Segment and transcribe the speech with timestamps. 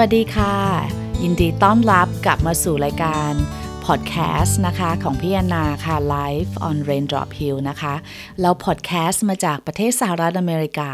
[0.00, 0.56] วัสดีค่ะ
[1.22, 3.32] ยินดีต้อนรับกลับมาสู่รายการ
[3.86, 7.94] พอดแคสต์นะคะของพี่แอนนาค่ะ Live on Raindrop Hill นะคะ
[8.40, 10.90] เราพอดแคสต์มาจากประเทศสหรัฐอเมริกา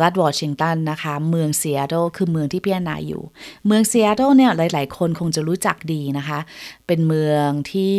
[0.00, 3.22] รัฐวอชิงตันนะคะ เมืองซีแอตเทิลคือเมืองที่พี่แอนนาอยู่
[3.66, 6.38] เมืองซีแอตเทิลเนี่ยหลาย ๆ คนคงจะรู้จักดีนะคะ
[6.86, 7.96] เป็นเมืองที่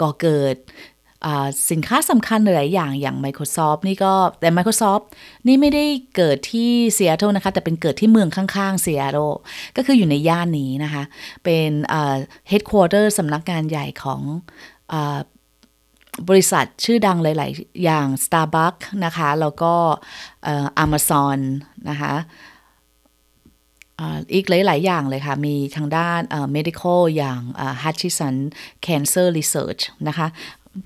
[0.00, 0.56] ก่อเกิด
[1.70, 5.04] สินค้าสำคัญหลายอย่างอย่าง Microsoft นี่ก็แต่ Microsoft
[5.46, 5.84] นี่ไม่ได้
[6.16, 9.30] เกิดที่ซีแอตเทิลนะคะ แต่เป็นเกิดที่เมืองข้างๆซีแอตเทิล
[9.76, 11.04] ก็คืออยู่ในย่านนี้นะคะ
[11.44, 11.70] เป็น
[12.48, 14.20] เฮดค q u a r t e r สำนักงานใหญ่ของ
[16.28, 19.74] บริษัทชื่อดังหลาย ๆ อย่าง Starbucks นะคะ แล้วก็
[20.84, 21.38] Amazon
[21.90, 22.14] นะคะ
[24.34, 26.20] อีกหลาย ๆ อย่างเลยค่ะ มีทางด้าน
[26.56, 27.40] medical อย่าง
[27.82, 28.34] Hutchinson
[28.86, 30.26] Cancer Research นะคะ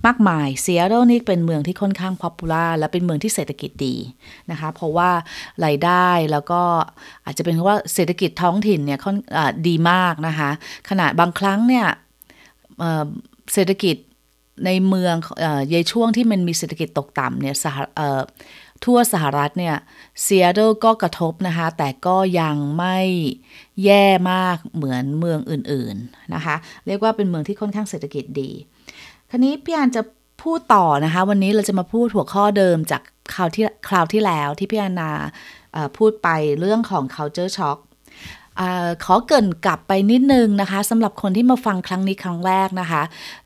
[0.07, 3.97] มากมายซีแอตเทิลนี่เป็นเมืองที่ค่อนข้าง popular และเป็นเมืองที่เศรษฐกิจดี
[4.51, 5.11] นะคะเพราะว่า
[5.65, 6.61] รายได้แล้วก็
[7.25, 9.17] อาจจะเป็นเพราะว่าเศรษฐกิจท้องถิ่นเนี่ยค่อน
[9.69, 10.51] ดีมากนะคะ
[10.89, 11.87] ขณะบางครั้งเนี่ย
[13.55, 13.97] เศรษฐกิจ
[14.67, 15.15] ในเมือง
[15.73, 17.55] ในช่วงที่มันมีเศรษฐกิจตกต่ำเนี่ย
[18.85, 19.77] ทั่วสหรัฐเนี่ย
[20.23, 22.99] ซีแอตเทิลก็กระทบนะคะ แต่ก็ยังไม่
[23.85, 28.51] แย่มากเหมือนเมืองอื่นๆนะคะ เรียกว่าเป็นเมืองที่ค่อนข้างเศรษฐกิจดี
[29.31, 30.03] คราวนี้พี่อานจะ
[30.43, 33.03] พูดต่อนะคะ วันนี้เราจะมาพูดหัวข้อเดิมจาก
[33.35, 35.11] คราวที่คราวที่แล้วที่พี่อานา
[35.97, 36.29] พูดไป
[36.61, 37.79] เรื่องของ culture shock
[38.61, 38.63] อ
[39.05, 43.03] ขอเกินกลับไปนิดนึงนะคะสำหรับคนที่มาฟังครั้งนี้ครั้งแรกนะคะ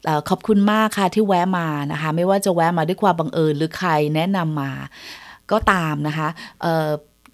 [0.07, 4.73] อขอบคุณมากค่ะที่แวะมานะคะ ไม่ว่าจะแวะมาด้วยความบังเอิญหรือใครแนะนำมา
[5.51, 6.29] ก็ตามนะคะ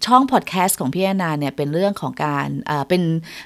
[0.05, 2.47] ช่องพอดแคสต์ของพี่แอนนาเนี่ยเป็นเรื่องของการ
[2.89, 3.03] เป็น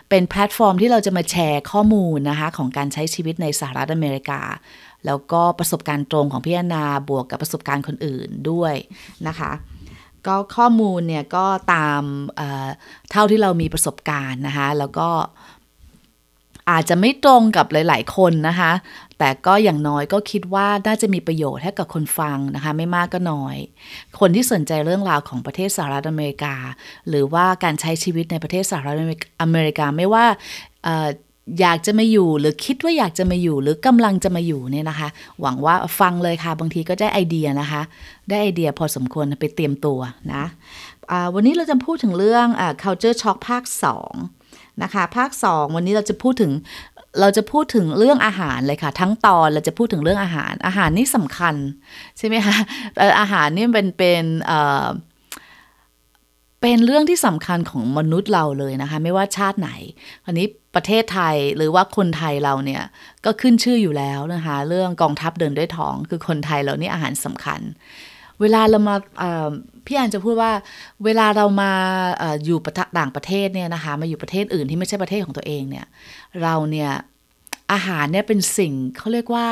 [0.10, 4.42] เป็นแพลตฟอร์มที่เราจะมาแชร์ข้อมูลนะคะของการใช้ชีวิตในสหรัฐอเมริกา
[5.06, 8.74] แล้วก็ประสบการณ์ตรงของพี่แอนนาบวกกับประสบการณ์คนอื่นด้วย
[9.28, 9.52] นะคะ
[10.28, 12.02] ก็ข้อมูลเนี่ยก็ตาม
[13.12, 15.10] เท่าที่เรามีประสบการณ์นะคะ แล้วก็
[16.72, 18.72] อาจจะไม่ตรงกับหลาย ๆ คนนะคะ
[19.20, 23.58] แต่ก็อย่างน้อยก็คิดว่าน่าจะมีประโยชน์ให้กับคนฟังนะคะ ไม่มากก็น้อย
[24.20, 26.56] คนที่สนใจเรื่องราวของประเทศสหรัฐอเมริกา
[27.10, 28.96] หรือว่าการใช้ชีวิตในประเทศสหรัฐ
[29.42, 30.26] อเมริกาไม่ว่า
[31.60, 35.10] อยากจะมาอยู่หรือคิดว่าอยากจะมาอยู่หรือกำลังจะมาอยู่เนี่ยนะคะ
[35.42, 37.82] หวังว่าฟังเลยค่ะ บางทีก็ได้ไอเดียนะคะ
[38.30, 40.00] ได้ไอเดียพอสมควรไปเตรียมตัว
[40.34, 40.44] นะ
[41.34, 42.48] วันนี้เราจะพูดถึงเรื่อง
[42.84, 43.64] culture shock ภาค
[44.18, 46.52] 2 นะคะ ภาค 2 วันนี้เราจะพูดถึง
[47.22, 51.56] เราจะพูดถึงเรื่องอาหารเลยค่ะ ทั้งตอนเราจะพูดถึงเรื่องอาหาร อาหารนี่สำคัญ
[52.18, 52.56] ใช่ไหมคะ
[53.20, 59.72] อาหารนี่เป็นเป็นเเป็นเรื่องที่สำคัญของมนุษย์เราเลยนะคะ ไม่ว่าชาติไหน
[60.26, 62.84] อันนี้ประเทศไทยหรือว่าคนไทยเราเนี่ย
[63.26, 67.62] ก็ขึ้นชื่ออยู่แล้วนะคะ เรื่องกองทัพเดินด้วยท้อง คือคนไทยเรานี่อาหารสำคัญ
[68.42, 68.96] เวลาเรามา
[69.86, 70.52] พี่อันจะพูดว่า
[71.06, 71.72] เวลาเรามา
[72.46, 72.60] อยู่
[73.00, 75.86] ต่างประเทศเนี่ยนะคะมาอยู่ประเทศอื่นที่ไม่ใช่ประเทศของตัวเองเนี่ย
[76.42, 76.92] เราเนี่ย
[77.72, 79.50] อาหารเนี่ยเป็นสิ่งเขาเรียกว่า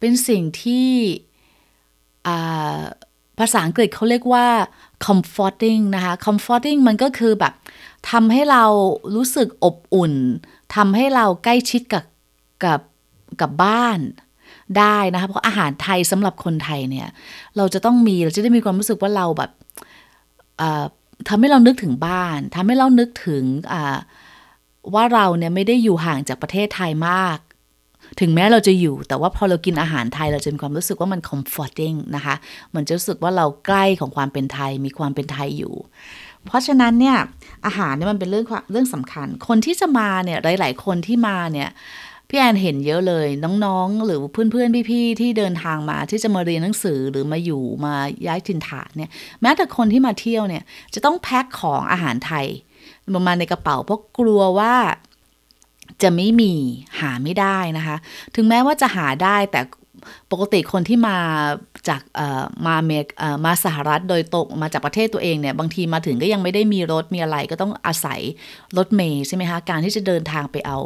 [0.00, 0.88] เป็นสิ่งที่
[3.38, 4.46] ภาษาอังกฤษเขาเรียกว่า
[5.06, 7.54] comforting นะคะ comforting มันก็คือแบบ
[8.10, 8.64] ทำให้เรา
[9.14, 10.14] รู้สึกอบอุ่น
[10.76, 12.04] ทำให้เราใกล้ชิดกับ
[12.64, 12.80] กับ
[13.40, 13.98] กับบ้าน
[14.78, 17.08] ได้นะคะเพราะอาหารไทยสำหรับคนไทยเนี่ย
[17.56, 19.50] เราจะต้องมีเราจะได้มีความรู้สึกว่าเราแบบ
[21.28, 23.44] ทำให้เรานึกถึงบ้านทำให้เรานึกถึง
[24.94, 27.38] ว่าเราเนี่ยไม่ได้อยู่ห่างจากประเทศไทยมาก
[28.20, 32.34] ถึงแม้เราจะอยู่ แต่ว่าพอเรากินอาหารไทยเราจะมีความรู้สึกว่ามัน comforting นะคะ
[32.74, 35.74] มันจะรู้สึกว่าเราใกล้ของความเป็นไทยมีความเป็นไทยอยู่
[36.46, 37.18] เพราะฉะนั้นเนี่ย
[37.66, 41.70] อาหารเนี่ยมันเป็นเรื่องเรื่องสำคัญ คนที่จะมาเนี่ยหลาย ๆ คนที่มาเนี่ย
[42.28, 43.26] พี่แอนเห็นเยอะเลย
[43.64, 47.94] น้องๆ หรือเพื่อนๆ พี่ๆ ที่เดินทางมาที่จะมาเรียนหนังสือหรือมาอยู่มา
[48.26, 49.10] ย้ายถิ่นฐานเนี่ย
[49.42, 50.62] แม้แต่คนที่มาเที่ยวเนี่ย
[50.94, 52.46] จะต้องแพ็คของอาหารไทย
[53.26, 54.74] มาในกระเป๋าเพราะกลัวว่า
[56.02, 56.52] จะไม่มี
[57.00, 57.96] หาไม่ได้นะคะ
[58.34, 59.60] ถึงแม้ว่าจะหาได้แต่
[60.32, 61.16] ปกติคนที่มา
[61.88, 62.02] จาก
[62.66, 63.06] มาเมก
[63.44, 68.20] มาสหรัฐโดยตรงมาจากประเทศตัวเองเนี่ย บางทีมาถึงก็ยังไม่ได้มีรถมีอะไรก็ต้องอาศัย
[68.76, 70.78] รถเมย์ใช่ไหมคะ การที่จะเดินทางไปเอา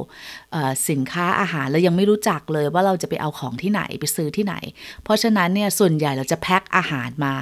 [0.89, 4.55] สินค้าอาหารแล้วยังไม่รู้จักเลยว่าเราจะไปเอาของที่ไหนไปซื้อที่ไหน
[5.03, 7.35] เพราะฉะนั้นเนี่ยส่วนใหญ่เราจะแพ็คอาหารมา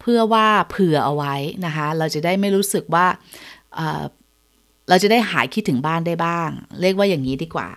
[0.00, 1.34] เพื่อว่าเผื่อเอาไว้
[1.66, 3.06] นะคะ เราจะได้ไม่รู้สึกว่า
[4.88, 6.50] เราจะได้หายคิดถึงบ้านได้บ้าง
[6.80, 7.68] เรียกว่าอย่างนี้ดีกว่า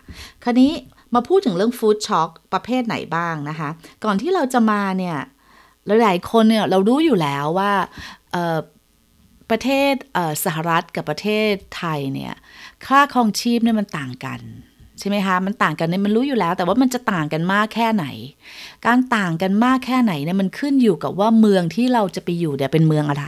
[0.44, 0.72] คราวนี้
[1.16, 3.70] มาพูดถึงเรื่องฟู้ดช็อคประเภทไหนบ้างนะคะ
[4.04, 5.18] ก่อนที่เราจะมาเนี่ย
[6.02, 7.72] หลายๆคนเนี่ยเรารู้อยู่แล้วว่า
[9.50, 9.94] ประเทศ
[10.46, 12.34] สหรัฐกับประเทศไทยเนี่ย
[12.86, 14.40] ค่าครองชีพเนี่ยมันต่างกัน
[15.00, 18.06] ใช่ไหมคะ มันต่างกันเนี่ยมันรู้อยู่แล้ว แต่ว่ามันจะต่างกันมากแค่ไหน
[18.86, 23.28] การต่างกันมากแค่ไหนเนี่ยมันขึ้นอยู่กับว่าเมืองที่เราจะไปอยู่เนี่ยเป็นเมืองอะไร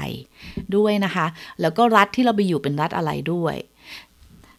[0.75, 1.25] ด้วยนะคะ
[1.62, 3.56] แล้วก็รัฐที่เราไปอยู่เป็นรัฐอะไรด้วย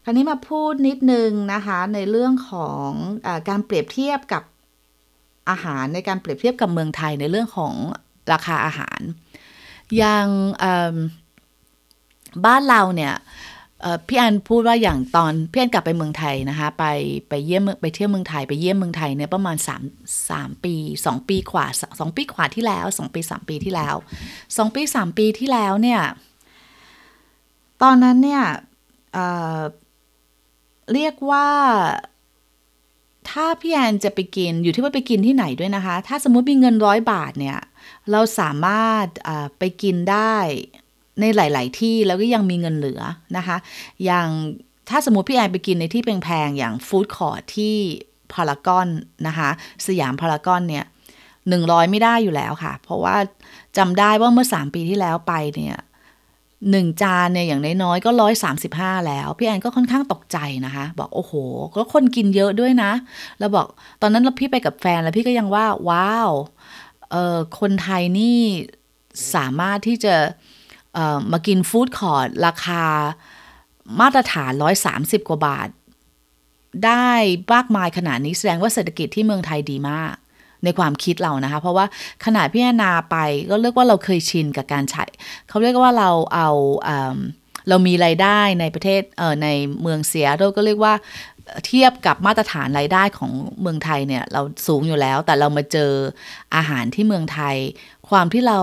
[0.04, 2.88] คราวนี้มาพูดนิดนึงนะคะในเรื่องของ
[3.26, 4.42] อการเปรียบเทียบกับ
[5.50, 7.74] อาหารในการเปรียบเทียบกับเมืองไทยในเรื่องของ
[8.32, 9.00] ราคาอาหาร
[9.96, 10.26] อย่าง
[12.46, 13.14] บ้านเราเนี่ย
[14.08, 16.84] พี่อันพูดว่าอย่างตอนพี่อันกลับไปเมืองไทยนะคะ ไป
[17.28, 19.56] ไปเยี่ยมไปเที่ยวเมืองไทยไปเยี่ยมเมืองไทยเนี่ยประมาณ
[19.92, 20.74] 3 3ปี
[21.04, 23.94] 2ปีกว่า2ปีกว่าที่แล้ว2ปี3ปีที่แล้ว
[24.36, 26.00] 2ปี3ปีที่แล้วเนี่ย
[27.82, 28.42] ตอนนั้นเนี่ย
[29.14, 31.48] เเรียกว่า
[33.30, 37.58] ถ้าพี่แอนจะไปกินอยู่ที่ว่าไปกินที่ไหนด้วยนะคะ ถ้าสมมุติมีเงินร้อยบาทเนี่ย
[38.10, 39.06] เราสามารถ
[39.58, 40.34] ไปกินได้
[41.20, 43.00] ในหลาย ๆ ที่แล้วก็ยังมีเงินเหลือ
[43.36, 43.56] นะคะ
[44.04, 44.28] อย่าง
[44.88, 47.74] ถ้าสมมติพี่แอนไปกินในที่แพง ๆ อย่างฟู้ดคอร์ทที่
[48.32, 48.88] พารากอน
[49.26, 49.50] นะคะ
[49.86, 50.84] สยามพารากอนเนี่ย
[51.48, 53.16] หนึ่งร้อยไม่ได้อยู่แล้วค่ะ เพราะว่า
[53.76, 55.78] จำได้ว่าเมื่อสามปีที่แล้วไปเนี่ย
[56.70, 61.32] หนึ่งจานเนี่ยอย่างน้อยๆก็ร้อยสามสิบห้าแล้ว พี่แอนก็ค่อนข้างตกใจนะคะ บอกโอ้โห
[61.76, 62.92] ก็คนกินเยอะด้วยนะ
[63.38, 63.66] แล้วบอก
[64.02, 66.30] ตอนนั้นเราพี่ไปกับแฟนแล้วพี่ก็ยังว่า ว้าว
[67.10, 68.38] เออคนไทยนี่
[69.34, 70.14] สามารถที่จะ
[71.32, 72.84] มากินฟู้ดคอร์ทราคา
[74.00, 74.52] มาตรฐาน
[74.90, 75.68] 130 กว่าบาท
[76.86, 77.10] ได้
[77.54, 80.14] มากมายขนาดนี้แสดงว่าเศรษฐกิจที่เมืองไทยดีมาก
[80.64, 81.86] ในความคิดเรานะคะ เพราะว่า
[82.24, 83.16] ขนาดพี่นาไป
[83.50, 85.04] ก็เรียกว่าเราเคยชินกับการใช้
[85.48, 86.50] เขาเรียกว่าเราเอา
[87.68, 89.48] เรามีรายได้ในประเทศเออใน
[89.82, 90.94] เมืองเซียโดก็เรียกว่า
[91.66, 95.92] เทียบกับมาตรฐานรายได้ของเมืองไทยเนี่ยเราสูงอยู่แล้ว แต่เรามาเจอ
[96.56, 97.56] อาหารที่เมืองไทย
[98.08, 98.60] ความที่เรา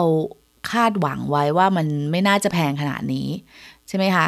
[0.71, 3.27] คาดหวังไว้ว่ามันไม่น่าจะแพงขนาดนี้
[3.87, 4.27] ใช่ไหมคะ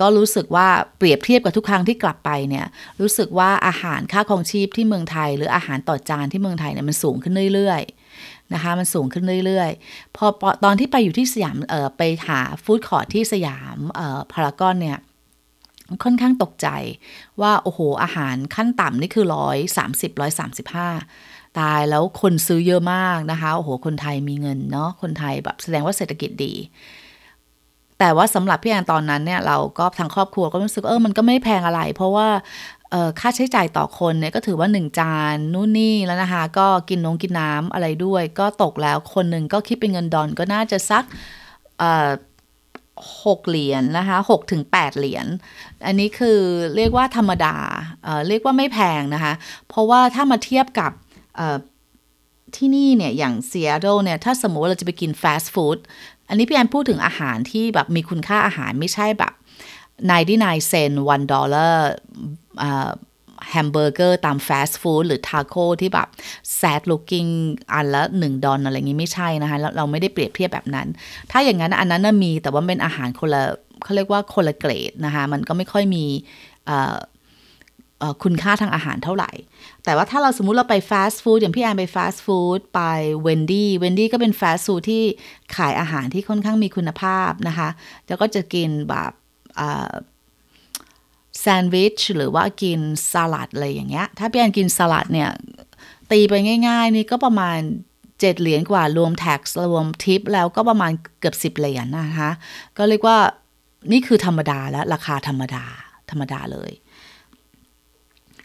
[0.00, 0.68] ก็รู้สึกว่า
[0.98, 2.66] เปรียบเทียบกับทุกครั้งที่กลับไปเนี่ย
[3.00, 10.26] รู้สึกว่าอาหารค่าครองชีพที่เมืองไทย หรืออาหารต่อจานที่เมืองไทยเนี่ยมันสูงขึ้นเรื่อยๆนะคะมันสูงขึ้นเรื่อยๆ พอ
[10.64, 11.56] ตอนที่ไปอยู่ที่สยาม
[11.98, 13.76] ไปหาฟู้ดคอร์ทที่สยาม
[14.32, 14.98] พารากอนเนี่ย
[16.04, 16.68] ค่อนข้างตกใจ
[17.40, 20.88] ว่า โอ้โห อาหารขั้นต่ำนี่คือร้อยสามสิบร้อยสามสิบห้า
[21.58, 26.54] ตายแล้วคนซื้อเยอะมากนะคะโอ้โหคนไทยมีเงินเนาะคนไทยแบบแสดงว่าเศรษฐกิจดี
[27.98, 32.28] แต่ว่าสำหรับพี่แอนตอนนั้นเนี่ยเราก็ทางครอบครัวก็รู้สึกเออมันก็ไม่แพงอะไร เพราะว่า
[33.20, 41.04] ค่าใช้จ่ายต่อคนเนี่ยก็ถือว่า 1 จานนู่นนี่แล้วนะคะ ก็กินนงกินน้ำอะไรด้วย ก็ตกแล้วคนหนึ่งก็คิดเป็นเงินดอนก็น่าจะสัก
[43.24, 45.26] หกเหรียญนนะคะหกถึงแปดเหรียญ
[45.86, 46.38] อันนี้คือ
[46.76, 47.56] เรียกว่าธรรมดา
[48.04, 49.32] เรียกว่าไม่แพงนะคะ
[49.68, 50.92] เพราะว่าถ้ามาเทียบกับ
[52.56, 55.78] ที่นี่เนี่ย อย่างซีแอตเทิลเนี่ย ถ้าสมมติว่าเราจะไปกินฟาสต์ฟู้ด
[56.28, 59.32] อันนี้พี่แอนพูดถึงอาหารที่แบบมีคุณค่าอาหารไม่ใช่แบบ
[60.00, 61.88] 99เซนต์1ดอลลาร์
[63.50, 66.08] แฮมเบอร์เกอร์ตามฟาสต์ฟู้ดหรือทาโก้ที่แบบ
[66.56, 67.26] sad looking
[67.72, 70.88] อันละ1ดอลอะไรอย่างนี้ไม่ใช่นะคะเราไม่ได้เปรียบเทียบแบบนั้น
[71.30, 73.44] ถ้าอย่างนั้นอันนั้นมีแต่ว่าเป็นอาหารคนละ
[73.84, 76.04] เขาเรียกว่าคนละเกรดนะคะ มันก็ไม่ค่อยมี
[78.22, 79.30] คุณค่าทางอาหารเท่าไหร่
[79.84, 82.80] แต่ว่าถ้าเราสมมุติเราไปฟาสต์ฟู้ดอย่างพี่แอนไปฟาสต์ฟู้ดไป
[83.22, 85.04] Wendy's Wendy's ก็เป็นฟาสต์ฟู้ดที่
[85.56, 87.68] ขายอาหารที่ค่อนข้างมีคุณภาพนะคะ
[88.06, 89.12] แล้วก็จะกินแบบ
[91.40, 92.80] แซนด์วิชหรือว่ากิน
[93.12, 95.30] สลัดอะไรอย่างเงี้ย ถ้าพี่แอนกินสลัดเนี่ย
[96.10, 96.34] ตีไป
[96.68, 97.58] ง่าย ๆ นี่ก็ประมาณ
[98.00, 99.40] 7เหรียญกว่ารวม tax
[99.72, 102.30] รวมทิปแล้วก็ประมาณเกือบ10เหรียญนะคะ
[102.78, 103.18] ก็เรียกว่า
[103.92, 105.64] นี่คือธรรมดาแล้วราคาธรรมดา
[106.10, 106.72] ธรรมดาเลย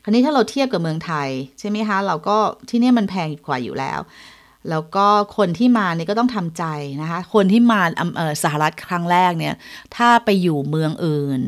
[0.03, 1.29] คราวนี้ถ้าเราเทียบกับเมืองไทย
[1.59, 2.37] ใช่ไหมคะ เราก็
[2.69, 3.99] ที่นี่มันแพงกว่าอยู่แล้ว
[4.69, 5.07] แล้วก็
[5.37, 6.63] คนที่มาเนี่ยก็ต้องทำใจ
[7.01, 7.81] นะคะ คนที่มา
[8.43, 9.55] สหรัฐครั้งแรกเนี่ย
[9.95, 11.41] ถ้าไปอยู่เมืองอื่น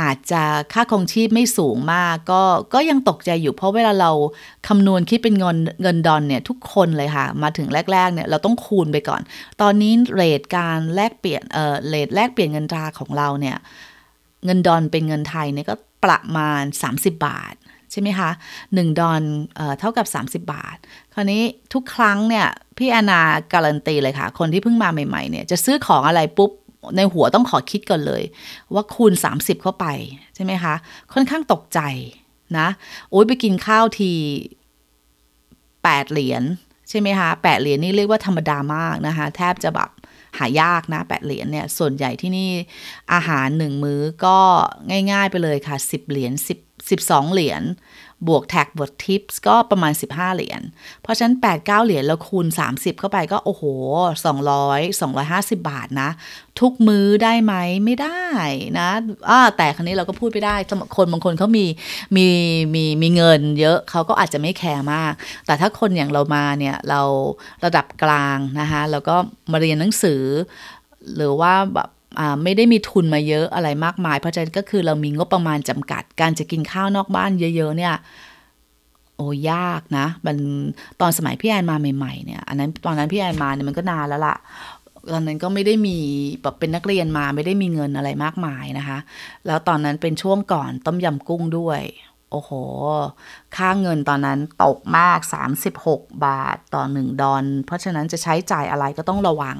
[0.00, 2.42] อาจจะค่าครองชีพไม่สูงมาก ก็
[2.74, 4.10] ก็ยังตกใจอยู่เพราะเวลาเรา
[4.68, 9.20] คำนวณคิดเป็นเงินเงินดอนเนี่ยทุกคนเลยค่ะ มาถึงแรกๆเนี่ยเราต้องคูณไปก่อน
[9.60, 13.56] ตอนนี้เรทการแลกเปลี่ยนเออเรทแลกเปลี่ยนเงินตราของเราเนี่ย
[14.44, 15.74] เงินดอนเป็นเงินไทยเนี่ยก็
[16.04, 16.62] ประมาณ
[16.92, 17.54] 30 บาท
[17.94, 18.30] ใช่ไหมคะ
[18.64, 19.22] 1ดอน
[19.56, 20.76] เเท่ากับ 30 บาท
[21.14, 21.42] คราวนี้
[21.74, 22.46] ทุกครั้งเนี่ย
[22.78, 23.20] พี่แอนนา
[23.52, 26.50] การันตีเลยค่ะ คนที่เพิ่งมาใหม่ๆเนี่ยจะซื้อของอะไรปุ๊บ
[26.96, 28.22] ในหัวต้องขอคิดก่อนเลย
[28.74, 29.86] ว่าคูณ 30 เข้าไป
[30.34, 30.74] ใช่ไหมคะ
[31.12, 31.80] ค่อนข้างตกใจ
[32.58, 32.68] นะ
[33.10, 34.12] โอ้ยไปกินข้าวที
[35.34, 36.42] 8 เหรียญ
[36.88, 39.90] ใช่ไหมคะแปดเหรียญนี่เรียกว่าธรรมดามากนะคะ แทบจะแบบ
[40.38, 42.50] หายากนะแปดเหรียญเนี่ยส่วนใหญ่ที่นี่
[43.12, 44.38] อาหารหนึ่งมื้อก็
[45.12, 46.58] ง่าย ๆ ไปเลยค่ะสิบเหรียญสิบ
[46.92, 47.64] 12 เหรียญ
[48.28, 50.60] บวกแท็กบวกทิปส์ก็ประมาณ 15 เหรียญ
[51.02, 53.62] เพราะฉะนั้น 8 9 เหรียญแล้วคูณ 30 เข้าไปก็โอ้โห
[54.34, 56.10] 200 250 บาทนะ
[56.60, 58.26] ทุกมื้อได้ไหมไม่ได้
[58.78, 58.88] นะ
[59.30, 60.56] อ่าแต่ครั้นี้เราก็พูดไปได้
[60.96, 61.66] คนบางคนเขามี
[62.16, 62.26] มี
[62.74, 65.12] มีมีเงินเยอะเขาก็อาจจะไม่แคร์มาก
[65.46, 67.00] แต่ถ้าคนอย่างเรามาเนี่ยเรา
[67.64, 69.16] ระดับกลางนะคะแล้วก็
[69.52, 70.22] มาเรียนหนังสือ
[71.16, 71.88] หรือว่าแบบ
[72.42, 77.94] ไม่ได้มีทุนมาเยอะอะไรมากมาย เพราะฉะนั้นก็คือเรามีงบประมาณจำกัด การจะกินข้าวนอกบ้านเยอะ ๆ เนี่ย
[79.16, 80.36] โอ้ยากนะมัน
[81.00, 84.36] ตอนสมัยพี่แอนมาใหม่ๆเนี่ยอันนั้นตอนนั้นพี่แอนมาเนี่ยมันก็นานแล้วล่ะ
[85.12, 85.98] ตอนนั้นก็ไม่ได้มี
[86.42, 88.98] แบบเป็นนักเรียนมาไม่ได้มีเงินอะไรมากมายนะคะ
[89.46, 91.80] แล้วตอนนั้นเป็นช่วงก่อนต้มยำกุ้งด้วย
[92.34, 92.52] โอ้โห
[93.56, 95.18] ค่าเงินตอนนั้นตกมาก
[95.72, 99.58] 36 บาทต่อหนึ่งดอนเพราะฉะนั้นจะใช้จ่ายอะไรก็ต้องระวัง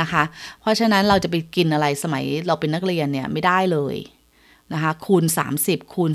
[0.00, 0.22] นะคะ
[0.60, 3.96] เพราะฉะนั้นเราจะไปกินอะไรสมัยเราเป็นนักเรียนเนี่ยไม่ได้เลย
[4.72, 5.24] นะคะคูณ
[5.58, 6.10] 30 คูณ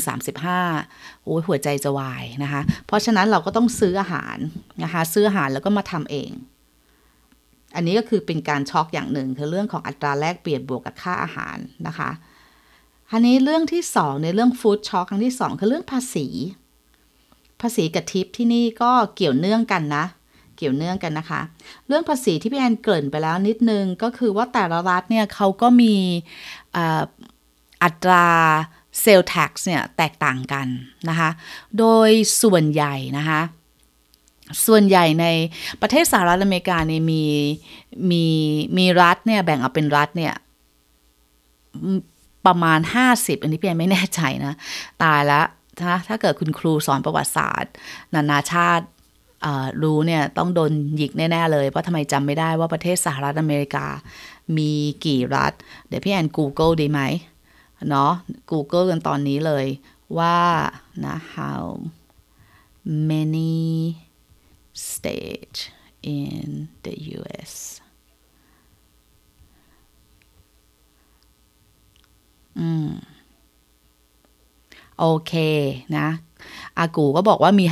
[0.62, 4.38] 35โอ้ยหัวใจจะวายนะคะ เพราะฉะนั้นเราก็ต้องซื้ออาหาร
[4.84, 6.32] นะคะ ซื้ออาหารแล้วก็มาทำเอง
[7.76, 12.10] อันนี้ก็คือเป็นการช็อกอย่างหนึ่งคือเรื่องของอัตราแลกเปลี่ยนบวกกับค่าอาหารนะคะ
[13.12, 16.28] อันนี้เรื่องที่สองในเรื่องฟู้ดช็อกครั้งที่สองคือเรื่องภาษี
[17.62, 20.06] ภาษีกับทิปที่นี่ก็เกี่ยวเนื่องกันนะ
[20.58, 21.42] เกี่ยวเนื่องกันนะคะ
[21.88, 25.96] เรื่องภาษีที่พี่แอนเกริ่นไปแล้วนิดนึงก็คือว่าแต่ละรัฐเนี่ยเขาก็มี
[27.84, 28.28] อัตรา
[29.02, 30.68] เซลล์แท็กซ์เนี่ยแตกต่างกัน
[31.10, 31.30] นะคะ
[31.80, 32.10] โดย
[32.42, 33.42] ส่วนใหญ่นะคะ
[34.68, 35.26] ส่วนใหญ่ใน
[35.82, 37.24] ประเทศสหรัฐอเมริกาเนี่ยมี
[38.12, 38.26] มี
[38.78, 40.34] มีรัฐเนี่ยแบ่งออกเป็นรัฐเนี่ย
[42.48, 42.80] ประมาณ
[43.12, 44.54] 50 อันนี้พี่แอนไม่แน่ใจนะ
[45.04, 45.46] ตายแล้ว
[45.80, 47.74] นะถ้าเกิดคุณครูสอนประวัติศาสตร์
[48.16, 48.86] นานาชาติ
[49.84, 53.88] รู้เนี่ยต้องโดนหยิกแน่ ๆ เลย เพราะทำไมจำไม่ได้ว่าประเทศสหรัฐอเมริกา
[54.58, 54.72] มี
[55.06, 55.54] กี่รัฐ
[55.88, 57.02] เดี๋ยวพี่แอน Google ดีไหม
[57.90, 58.12] เนาะ
[58.52, 59.66] Google กันตอนนี้เลย
[60.18, 60.38] ว่า
[61.06, 61.64] นะ how
[63.12, 63.58] many
[64.92, 65.60] states
[66.18, 66.48] in
[66.86, 67.54] the US
[72.60, 72.88] อืม
[75.00, 75.34] โอเค
[75.98, 76.08] นะ
[76.78, 77.66] อากูก็บอกว่ามี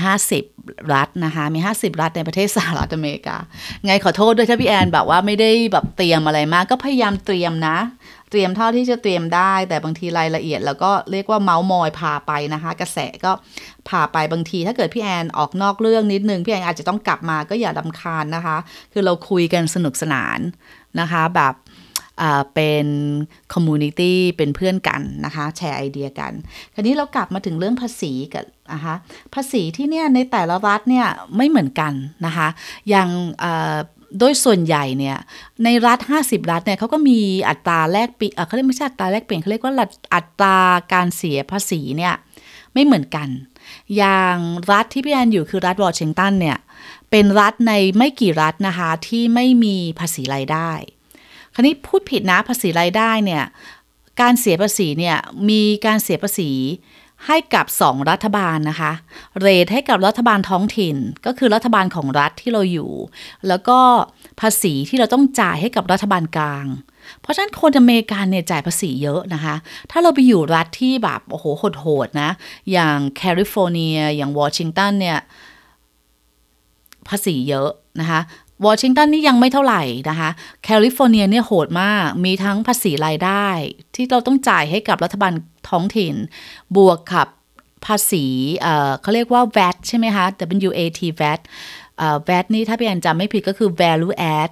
[0.43, 3.37] 50 รัฐนะคะ มี 50 รัฐในประเทศสหรัฐอเมริกา
[3.85, 7.77] ไงขอโทษด้วยถ้าพี่แอนแบบว่าไม่ได้แบบเตรียมอะไรมาก ก็พยายามเตรียมนะ
[8.31, 13.31] เตรียมเท่าที่จะเตรียมได้ แต่บางทีรายละเอียด แล้วก็เรียกว่าเมาส์มอยพาไปนะคะ กระแสก็
[13.89, 18.57] พาไปบางที ถ้าเกิดพี่แอนออกนอกเรื่องนิดนึง พี่แอนอาจจะต้องกลับมาก็อย่ารำคาญนะคะ
[18.93, 20.39] คือเราคุยกันสนุกสนาน
[20.99, 21.53] นะคะ แบบ
[22.53, 22.87] เป็น
[23.53, 26.33] community เป็นเพื่อนกันนะคะแชร์ไอเดียกัน
[26.73, 28.95] คราวนี้เรากลับมาถึงเรื่องภาษีกันนะคะ
[29.33, 31.07] ภาษีที่เนี่ยในแต่ละรัฐเนี่ย
[31.37, 31.93] ไม่เหมือนกัน
[32.25, 32.47] นะคะ
[32.89, 33.09] อย่าง
[34.19, 35.17] โดยส่วนใหญ่เนี่ย
[35.63, 37.19] ในรัฐ 50 รัฐเนี่ยเขาก็มี
[37.49, 39.73] อัตราแลกเปลี่ยนเขาเรียกไม่ใช่อัตราแลกเปลี่ยนเขาเรียกว่า
[40.15, 40.57] อัตรา
[40.93, 42.13] การเสียภาษีเนี่ย
[42.73, 43.27] ไม่เหมือนกัน
[43.97, 44.37] อย่าง
[44.71, 46.57] รัฐที่พี่แอนอยู่คือรัฐวอชิงตันเนี่ย
[47.11, 50.71] เป็นรัฐในไม่กี่รัฐนะคะที่ไม่มีภาษีรายได้
[51.55, 53.43] คราวนี้พูดผิดนะภาษีรายได้เนี่ย
[54.21, 55.17] การเสียภาษีเนี่ย
[55.49, 56.51] มีการเสียภาษี
[57.25, 58.91] ให้กับ 2 รัฐบาลนะคะ
[59.39, 60.95] เรทให้กับรัฐบาลท้องถิ่น
[61.25, 62.91] ก็คือรัฐบาลของรัฐที่เราอยู่
[63.47, 63.79] แล้วก็
[64.41, 66.65] ภาษีที่เราต้องจ่ายให้กับรัฐบาลกลาง
[67.21, 69.55] เพราะฉะนั้นคนอเมริกันเนี่ยจ่ายภาษีเยอะนะคะ
[69.91, 71.45] ถ้าเราไปอยู่รัฐที่แบบโอ้โห
[71.79, 72.29] โหดๆนะ
[72.71, 75.19] อย่างแคลิฟอร์เนีย อย่างวอชิงตันเนี่ย
[77.07, 77.69] ภาษีเยอะ
[77.99, 78.21] นะคะ
[78.65, 80.29] วอชิงตันนี่ยังไม่เท่าไหร่นะคะ
[80.63, 83.47] แคลิฟอร์เนียเนี่ยโหดมาก มีทั้งภาษีรายได้
[83.95, 85.33] ที่เราต้องจ่ายให้กับรัฐบาล
[85.69, 86.15] ท้องถิ่น
[86.75, 87.27] บวกกับ
[87.85, 88.25] ภาษี
[89.01, 90.25] เขาเรียกว่า VAT ใช่ไหมคะ
[90.69, 91.39] WAT VAT
[92.27, 94.51] VAT นี่ถ้าพี่แอนจำไม่ผิดก็คือ value add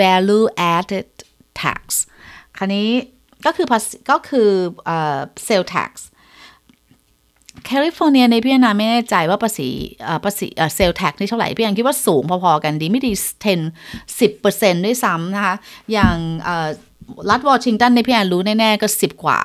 [0.00, 1.08] value added
[1.62, 1.80] tax
[2.58, 2.90] คันนี้
[3.44, 3.66] ก็คือ
[4.10, 4.48] ก็คือ
[5.46, 5.90] sale tax
[7.66, 9.68] แคลิฟอร์เนียในพี่แอนาไม่แน่ใจว่าภาษี
[10.24, 13.12] ภาษีเซลแท็กนี่เท่าไหร่พี่ยังคิดว่าสูงพอๆกันดีไม่ดี
[13.64, 15.54] 10 10เปอร์เซ็นต์ด้วยซ้ำนะคะ
[15.92, 16.16] อย่าง
[17.30, 19.40] รัฐวอชิงตันในพี่แอนรู้แน่ๆก็ 10 กว่า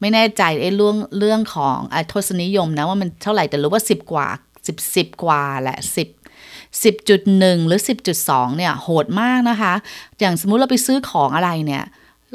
[0.00, 1.78] ไม่แน่ใจไอ้เรื่องเรื่องของ
[2.12, 4.26] ทศนิยมนะว่ามันเท่าไหร่แต่รู้ว่า 10 กว่า
[4.66, 7.80] 10 10 กว่าแหละ 10 10.1 หรือ
[8.18, 9.72] 10.2 เนี่ย โหดมากนะคะ
[10.20, 11.84] อย่างสมมุติเราไปซื้อของอะไรเนี่ย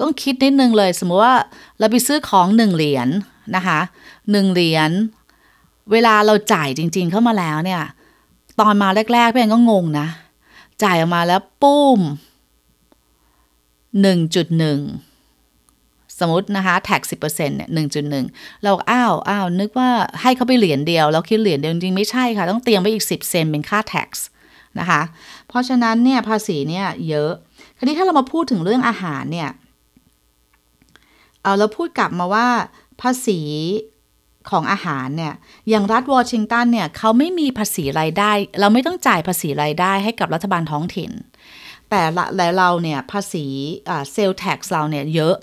[0.02, 1.36] ต้องคิดนิดนึงเลย สมมุติว่า
[1.80, 3.10] เราไปซื้อของหนึ่งเหรียญ
[3.56, 3.80] นะคะ
[4.32, 4.92] หนึ่งเหรียญ
[5.92, 7.82] เวลาเราจ่ายจริง ๆ เข้ามาแล้วเนี่ย
[8.60, 10.08] ตอนมาแรกๆพี่แอนก็งงนะ
[10.84, 12.00] จ่ายออกมาแล้วปุ้ม
[14.02, 14.80] หนึ่งจุดหนึ่ง
[16.20, 18.26] สมมตินะคะแท็กสิบเปอร์เซ็นต์เนี่ยหนึ่งจุดหนึ่ง
[18.64, 19.90] เราอ้าวอ้าวนึกว่า
[20.22, 24.10] ให้เขาไปเหรียญเดียว แล้วคิดเหรียญเดียวจริงๆไม่ใช่ค่ะ ต้องเตรียมไว้อีกสิบเซนเป็นค่าแท็ก
[24.80, 25.02] นะคะ
[25.48, 27.32] เพราะฉะนั้นเนี่ยภาษีเนี่ยเยอะ
[27.78, 29.50] คราวนี้ถ้าเรามาพูดถึงเรื่องอาหารเนี่ย
[31.42, 32.48] เอาเราพูดกลับมาว่า
[33.04, 33.42] ภาษี
[34.50, 35.34] ของอาหารเนี่ย
[35.70, 41.12] อย่างรัฐวอชิงตันเนี่ยเขาไม่มีภาษีรายได้ เราไม่ต้องจ่ายภาษีรายได้ให้กับรัฐบาลท้องถิ่น
[41.90, 42.02] แต่
[42.36, 43.46] รัฐเราเนี่ยภาษี
[44.12, 45.36] sales tax เราเนี่ยเยอะ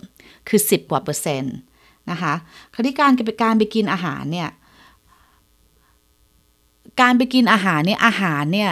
[0.49, 1.57] คือ 10 กว่าเปอร์เซ็นต์
[2.11, 2.35] นะคะ
[2.75, 3.11] คราวนี้การ
[3.43, 4.51] การไปกินอาหารเนี่ย
[7.01, 8.71] การไปกินอาหารเนี่ยอาหารเนี่ย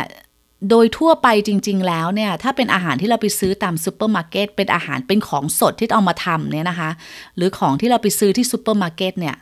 [0.70, 6.90] โดยทั่วไปจริง ๆ แล้วเนี่ย ถ้าเป็นอาหารที่เราไปซื้อตามซูเปอร์มาร์เก็ตเป็นอาหารเป็นของสดที่เอามาทำเนี่ยนะคะ
[7.36, 9.36] หรือของที่เราไปซื้อที่ซูเปอร์มาร์เก็ตเนี่ย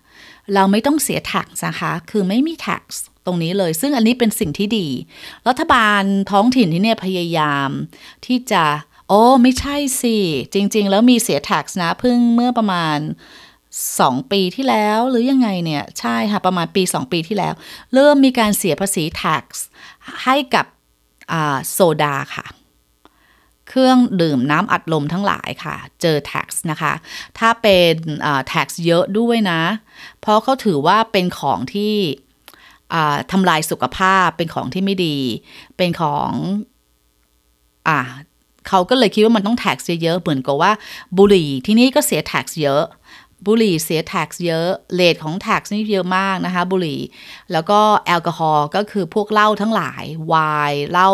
[0.54, 2.82] เราไม่ต้องเสีย tax นะคะ คือไม่มี tax
[3.26, 4.88] ตรงนี้เลย ซึ่งอันนี้เป็นสิ่งที่ดี
[5.48, 7.68] รัฐบาลท้องถิ่นที่เนี่ยพยายาม
[8.26, 8.64] ที่จะ
[9.08, 10.16] โอ้ไม่ใช่สิ
[10.54, 12.98] จริง ๆ แล้วมีเสีย tax นะเพิ่งเมื่อประมาณ
[13.64, 17.54] 2ปีที่แล้วหรือยังไงเนี่ย ใช่ค่ะ ประมาณปี 2 ปีที่แล้ว
[17.94, 19.44] เริ่มมีการเสียภาษี tax
[20.24, 20.66] ให้กับ
[21.72, 22.46] โซดาค่ะ
[23.68, 26.92] เครื่องดื่มน้ำอัดลมทั้งหลายค่ะ เจอ tax นะคะ
[27.38, 27.94] ถ้าเป็น
[28.52, 29.62] tax เยอะด้วยนะ
[30.20, 31.94] เพราะเขาถือว่าเป็นของที่
[33.32, 35.16] ทำลายสุขภาพเป็นของที่ไม่ดี
[35.76, 36.30] เป็นของ
[37.88, 38.00] อ่า
[38.68, 40.72] เขาก็เลยคิดว่ามันต้อง tax เยอะๆเหมือนกับว่า
[41.16, 42.84] บุหรี่ที่นี่ก็เสีย tax เยอะ
[43.46, 47.00] บุหรี่เสีย tax เยอะเลทของ tax นี่เยอะมากนะคะ บุหรี่
[47.52, 50.34] แล้วก็แอลกอฮอล์ก็คือพวกเหล้าทั้งหลาย ไว
[50.70, 51.10] น์เหล้า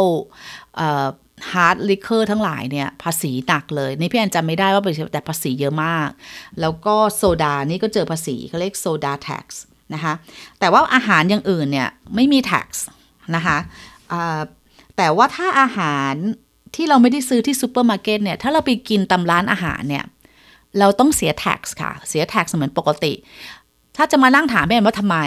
[1.53, 6.09] hard liquor ทั้งหลายเนี่ย ภาษีหนักเลย นี่พี่แอนจำไม่ได้ว่าเป็นแต่ภาษีเยอะมาก
[6.61, 9.47] แล้วก็โซดานี่ก็เจอภาษีเขาเรียกโซดา tax
[9.95, 10.15] นะคะ
[10.61, 12.69] แต่ว่าอาหารอย่างอื่นเนี่ย ไม่มี tax
[13.35, 13.59] นะคะ
[14.97, 16.13] แต่ว่าถ้าอาหาร
[16.75, 20.05] ที่เราไม่ได้ซื้อที่ซูเปอร์มาร์เก็ตเนี่ย ถ้าเราไปกินตามร้านอาหารเนี่ย
[20.79, 23.13] เราต้องเสีย tax ค่ะ เสีย tax เหมือนปกติ
[23.97, 25.19] ถ้าจะมานั่งถามพี่แอนว่าทำไม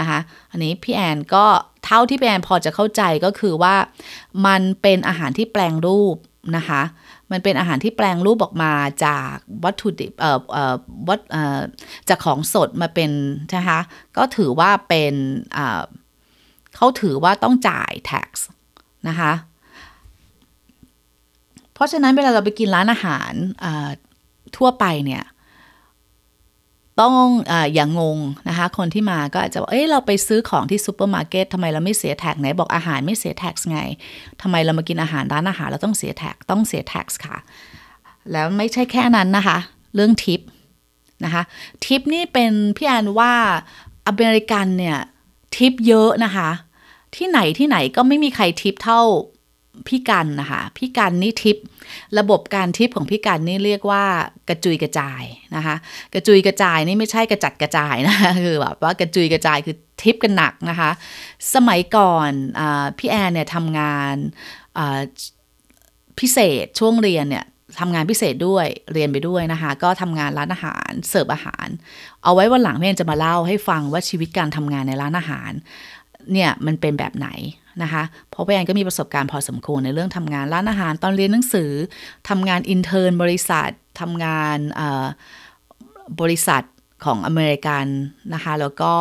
[0.00, 0.18] นะคะ
[0.50, 1.44] อันนี้พี่แอนก็
[1.84, 3.74] เท่าที่พี่แอนพอจะเข้าใจก็คือว่า
[4.46, 6.16] มันเป็นอาหารที่แปลงรูป
[6.56, 6.82] นะคะ
[7.30, 8.72] มันเป็นอาหารที่แปลงรูปออกมา
[9.04, 10.74] จากวัตถุดิบเอ่อเอ่อ
[11.08, 11.60] วัตเอ่อ
[12.08, 13.10] จากของสดมาเป็น
[13.56, 13.80] นะคะ
[14.16, 15.14] ก็ถือว่าเป็น
[15.56, 15.82] อ่า
[16.76, 18.28] เขาถือว่าต้องจ่าย tax
[19.08, 19.32] นะคะ
[21.74, 23.32] เพราะฉะนั้นเวลาเราไปกินร้านอาหาร
[24.56, 25.24] ทั่วไปเนี่ย
[27.00, 27.16] ต้อง
[27.52, 33.80] ออย่างงงนะคะ คนที่มาก็อาจจะบอกเอ้ยเราไปซื้อของที่ซูเปอร์มาร์เก็ตทำไมเราไม่เสีย tax ไหนบอกอาหารไม่เสีย tax ไง
[34.42, 37.38] ทำไมเรามากินอาหารร้านอาหารเราต้องเสีย tax ต้องเสีย tax ค่ะ
[38.32, 39.58] แล้วไม่ใช่แค่นั้นนะคะ
[39.94, 40.40] เรื่องทิป
[41.24, 41.42] นะคะ
[41.86, 43.32] ทิปนี่เป็นพี่แอนว่า
[44.06, 44.98] อเมริกันเนี่ย
[45.56, 46.50] ทิปเยอะนะคะ
[47.16, 49.00] ที่ไหนที่ไหนก็ไม่มีใครทิปเท่า
[49.88, 51.56] พี่กันนะคะพี่กันนี่ทิป
[52.18, 54.04] ระบบการทิปของพี่กันนี่เรียกว่า
[54.48, 55.22] กระจุยกระจาย
[55.56, 55.76] นะคะ
[56.14, 60.90] กระจุยกระจายนี่ไม่ใช่กระจัดกระจายนะคะคือแบบว่ากระจุยกระจายคือทิปกันหนักนะคะ
[61.54, 62.62] สมัยก่อนอ
[62.98, 64.14] พี่แอนเนี่ยทำงาน
[66.18, 67.46] พิเศษช่วงเรียนเนี่ย
[67.80, 71.68] ทำงานพิเศษด้วยเรียนไปด้วยนะคะ ก็ทำงานร้านอาหารเสิร์ฟอาหาร
[72.24, 75.50] เอาไว้วันหลังพี่แม่จะมาเล่าให้ฟังว่าชีวิตการทำงานในร้านอาหาร
[76.32, 77.28] เนี่ยมันเป็นแบบไหน
[77.82, 81.70] นะคะเพราะพี่แอนก็มีประสบการณ์พอสมควรในเรื่องทำงานร้านอาหารตอนเรียนหนังสือ
[82.28, 84.58] ทำงาน intern บริษัททำงาน
[86.20, 86.62] บริษัท
[87.04, 87.86] ของอเมริกัน
[88.34, 88.92] นะคะแล้วก็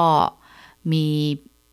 [0.92, 1.06] มี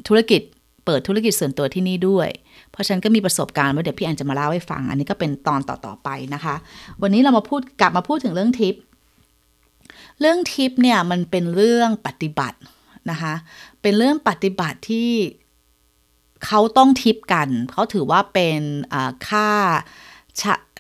[0.09, 0.41] ธุรกิจ
[0.85, 2.29] เปิดธุรกิจส่วนตัวที่นี่ด้วย
[2.71, 6.55] เพราะฉะนั้นก็มีประสบการณ์ว่าเดี๋ยวพี่แอนจะมาเล่าให้ฟัง อันนี้ก็เป็นตอนต่อๆไปนะคะ
[7.03, 8.75] วันนี้เรามาพูดกลับมาพูดถึงเรื่องทิป
[10.21, 12.59] เรื่องทิปเนี่ยมันเป็นเรื่องปฏิบัติ
[13.11, 13.35] นะคะ
[13.83, 15.11] เป็นเรื่องปฏิบัติที่
[16.47, 18.61] เขาต้องทิปกัน เขาถือว่าเป็น
[19.29, 19.49] ค่า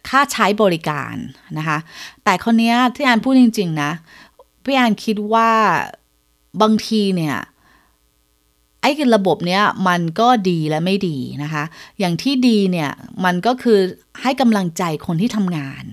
[0.09, 1.15] ค่าใช้บริการ
[1.59, 1.79] นะคะ
[2.25, 3.91] แต่คนนี้ที่อานพูดจริง ๆ นะ
[4.65, 5.51] พี่อานคิดว่า
[6.63, 7.37] บางทีเนี่ย
[8.81, 11.65] ไอ้ระบบเนี้ยมันก็ดีและไม่ดีนะคะ
[11.99, 12.91] อย่างที่ดีเนี่ย
[13.25, 13.79] มันก็คือ
[14.23, 15.85] ให้กำลังใจคนที่ทำงาน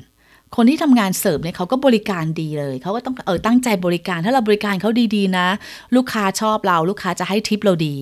[0.55, 5.47] คนที่ทำงานเสิร์ฟเนี่ยเขาก็บริการดีเลยเขาก็ต้องเออตั้งใจบริการถ้าเราบริการเขาดีๆนะ
[5.95, 7.95] ลูกค้าชอบเราลูกค้าจะให้ทิปเราดี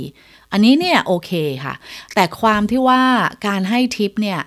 [0.52, 1.32] อันนี้เนี่ยโอเค
[1.64, 1.74] ค่ะ
[2.16, 3.02] แต่ความที่ว่า
[3.48, 4.40] การให้ทิปเนี่ย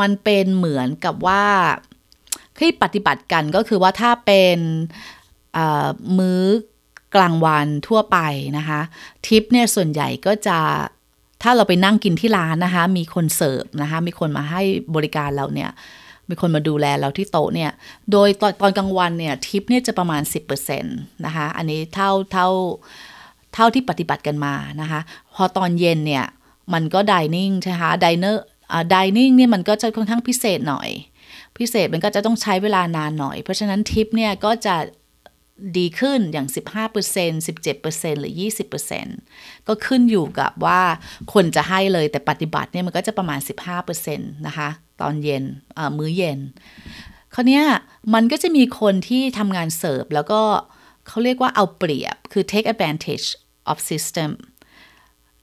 [0.00, 1.44] มันเป็นเหมือนกับว่า
[2.58, 4.58] ที่ปฏิบัติกันก็คือว่าถ้าเป็น
[6.18, 6.42] มื้อ
[7.14, 8.18] กลางวันทั่วไป
[8.58, 8.80] นะคะ
[9.26, 10.58] ทิปเนี่ยส่วนใหญ่ก็จะ
[11.42, 14.62] ถ้าเราไปนั่งกินที่ร้านนะคะ มีคนเสิร์ฟนะคะ มีคนมาให้
[14.94, 15.70] บริการเราเนี่ย
[16.28, 17.70] มีคนมาดูแลเราที่โต๊ะเนี่ย
[18.12, 20.22] โดยตอนตอนกลางวันเนี่ยทิปเนี่ยจะประมาณ
[20.54, 22.48] 10%นะคะ อันนี้เท่าเท่า
[23.54, 25.00] เท่าที่ปฏิบัติกันมานะคะ
[25.34, 26.24] พอตอนเย็นเนี่ย
[26.72, 30.88] มันก็ dining ใช่ไหมคะ dinner dining เนี่ยมันก็จะค่อนข้างพิเศษหน่อย
[31.58, 34.76] พิเศษมันก็จะต้องใช้เวลานานหน่อย เพราะฉะนั้นทิปเนี่ยก็จะ
[35.78, 36.48] ดีขึ้นอย่าง
[36.94, 38.34] 15% 17%หรือ
[39.00, 40.80] 20%ก็ขึ้นอยู่กับว่า
[41.32, 43.40] คนจะให้เลยแต่ปฏิบัติเนี่ยมันก็จะประมาณ
[43.78, 44.68] 15%นะคะ
[45.00, 45.44] ตอนเย็น
[45.98, 46.38] มื้อเย็น
[47.34, 47.62] คราวนี้
[48.14, 50.40] มันก็จะมีคนที่ทำงานเสิร์ฟ แล้วก็
[51.06, 53.26] เขาเรียกว่าเอาเปรียบ คือ take advantage
[53.70, 54.30] of system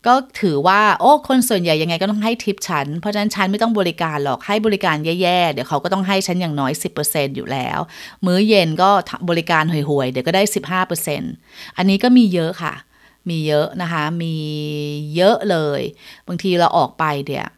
[0.07, 6.71] ก็ถือว่า โอ้ คนส่วนใหญ่ยังไงก็ต้องให้ทิปฉัน เพราะฉะนั้นฉันไม่ต้องบริการหรอกให้บริการแย่ๆ เดี๋ยวเขาก็ต้องให้ฉันอย่างน้อย
[7.03, 7.79] 10%อยู่แล้ว
[8.25, 8.89] มื้อเย็นก็
[9.29, 10.43] บริการห่วยๆ เดี๋ยวก็ได้
[11.09, 12.73] 15%อันนี้ก็มีเยอะค่ะ
[13.29, 14.35] มีเยอะนะคะ มี
[15.15, 15.81] เยอะเลย
[16.27, 17.49] บางทีเราออกไปเดี๋ยว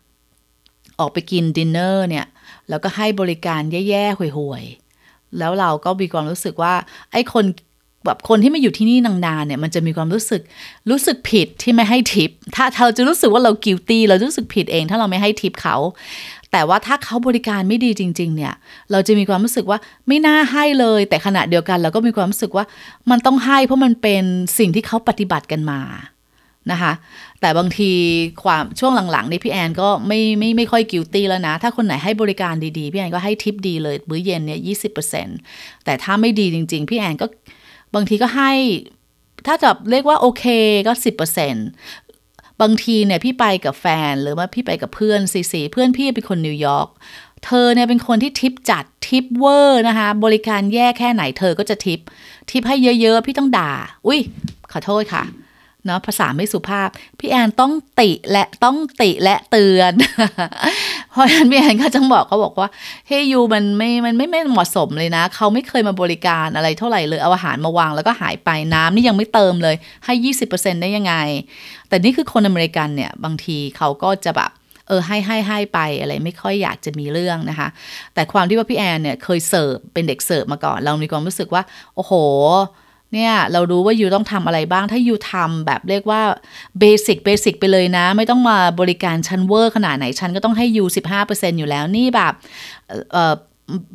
[1.00, 2.26] ออกไปกินดินเนอร์เนี่ย
[2.70, 6.74] แล้วก็ให้บริการแย่ๆห่วยๆ แล้วเราก็มีความรู้สึกว่า
[7.12, 7.46] ไอ้คน
[8.06, 10.42] แบบคนที่มาอยู่ที่นี่นานๆเนี่ยมันจะมีความรู้สึก
[10.90, 15.78] รู้สึกผิดที่ไม่ให้ทิป ถ้าเราจะรู้สึกว่าเรา guilty เรารู้สึกผิดเอง ถ้าเราไม่ให้ทิปเขา
[16.52, 18.54] แต่ว่าถ้าเขาบริการไม่ดีจริง ๆ เนี่ย
[18.92, 22.66] เราจะมีความรู้สึกว่าไม่น่าให้เลย แต่ขณะเดียวกันเราก็มีความรู้สึกว่า
[23.10, 24.24] มันต้องให้เพราะมันเป็น
[24.58, 25.80] สิ่งที่เขาปฏิบัติกันมา
[26.72, 26.92] นะคะ
[27.42, 27.92] แต่บางที
[28.44, 35.28] ความช่วงหลังๆนี่พี่แอนก็ไม่ไม่ไม่ค่อย guilty แล้วนะ ถ้าคนไหนให้บริการดีๆ พี่แอนก็ให้ทิปดีเลยมื้อเย็นเนี่ยยี่สิบเปอร์เซ็น
[35.86, 37.26] แต่ถ้าไม่ดีจริง ๆ พี่แอนก็
[37.96, 38.52] บางทีก็ให้
[39.48, 40.46] ถ้าจะเรียกว่าโอเค
[40.88, 41.56] ก็สิบเปอร์เซ็น
[42.62, 46.90] บางทีเนี่ยพี่ไปกับแฟนหรือว่าพี่ไปกับเพื่อนซีซีเพื่อนพี่เป็นคนนิวยอร์ก
[47.46, 52.00] เธอเนี่ยเป็นคนที่ทิปจัดทิปเวอร์นะคะ บริการแย่แค่ไหนเธอก็จะทิป
[52.52, 53.72] ทิปให้เยอะๆ พี่ต้องด่า
[54.08, 54.20] อุ้ย
[54.72, 55.24] ขอโทษค่ะ
[55.86, 59.94] เนาะภาษาไม่สุภาพ พี่แอนต้องติและต้องติและเตือน
[61.12, 62.70] เพราะฉะนั้นพี่แอนก็จะบอกเขาบอกว่า
[63.08, 71.14] เฮ้ยูมันไม่มันไม่ไม่เหมาะสมเลยนะ เขาไม่เคยมาบริการอะไรเท่าไหร่เลยเอาอาหารมาวางแล้วก็หายไปน้ำนี่ยังไม่เติมเลยให้ยี่สิบเปอร์เซ็นได้ยังไง
[71.90, 74.52] แต่นี่คือคนอเมริกันเนี่ยบางทีเขาก็จะแบบ
[74.88, 77.68] เออให้ให้ให้ไปอะไรไม่ค่อยอยากจะมีเรื่องนะคะ
[78.14, 81.64] แต่ความที่ว่าพี่แอนเนี่ยเคยเสิร์ฟเป็นเด็กเสิร์ฟมาก่อน เรามีความรู้สึกว่า
[81.96, 82.14] โอ้โห
[83.16, 86.22] เนี่ยเรารู้ว่า you ต้องทำอะไรบ้าง ถ้า you ทำแบบเรียกว่า
[86.80, 90.84] basic basic ไปเลยนะ ไม่ต้องมาบริการชั้นเวอร์ขนาดไหนชั้นก็ต้องให้ you
[91.22, 92.34] 15%อยู่แล้วนี่แบบ
[93.14, 93.36] เออ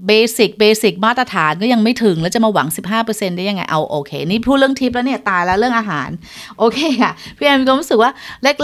[0.06, 2.68] basic basic มาตรฐานก็ยังไม่ถึง แล้วจะมาหวัง
[3.02, 6.08] 15%ได้ยังไง เอาโอเค นี่พูดเรื่องทิปแล้วเนี่ย ตายแล้วเรื่องอาหาร
[6.58, 8.10] โอเคค่ะ พี่แอนมีความรู้สึกว่า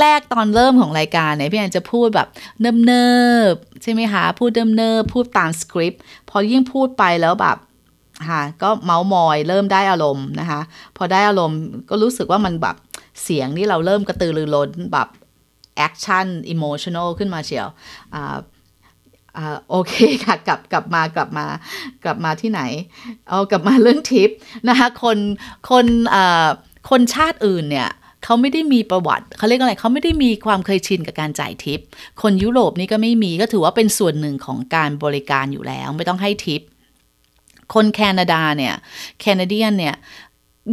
[0.01, 2.29] แรก ๆ ตอนเริ่มของรายการเนี่ย พี่แอนจะพูดแบบ
[2.61, 3.09] เนิ
[3.53, 7.57] บๆใช่ไหมคะ พูดเนิบๆพูดตามสคริปต์พอยิ่งพูดไปแล้วแบบ
[8.29, 10.61] ค่ะก็เมาส์มอยเริ่มได้อารมณ์นะคะ
[10.97, 11.59] พอได้อารมณ์
[11.91, 12.77] ก็รู้สึกว่ามันแบบ
[13.23, 15.09] เสียงนี่เราเริ่มกระตือรือร้นแบบ
[15.77, 17.69] action emotional ขึ้นมาเชียว
[18.15, 18.37] อ่า
[19.71, 19.93] โอเค
[20.25, 21.47] ค่ะกลับกลับมากลับมา
[22.05, 22.63] กลับมาที่ไหน
[23.29, 24.31] เอากลับมาเรื่องทิป
[24.69, 25.19] นะคะคน
[25.71, 25.87] คน
[26.91, 27.91] คนชาติอื่นเนี่ย
[28.25, 31.81] เขาไม่ได้มีประวัติเขาเรียกอะไรเขาไม่ได้มีความเคยชินกับการจ่ายทิป
[32.23, 36.63] คนยุโรปนี่ก็ไม่มีก็ถือว่าเป็นส่วนหนึ่งของการบริการอยู่แล้ว ไม่ต้องให้ทิป
[37.75, 38.75] คนแคนาดาเนี่ย
[39.21, 39.95] แคนาเดียนเนี่ย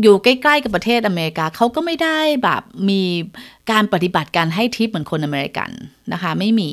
[0.01, 3.01] อยู่ใกล้ๆกับประเทศอเมริกาเขาก็ไม่ได้แบบมี
[3.71, 5.69] การปฏิบัติการให้ทิปเหมือนคนอเมริกัน
[6.13, 6.69] นะคะ ไม่มี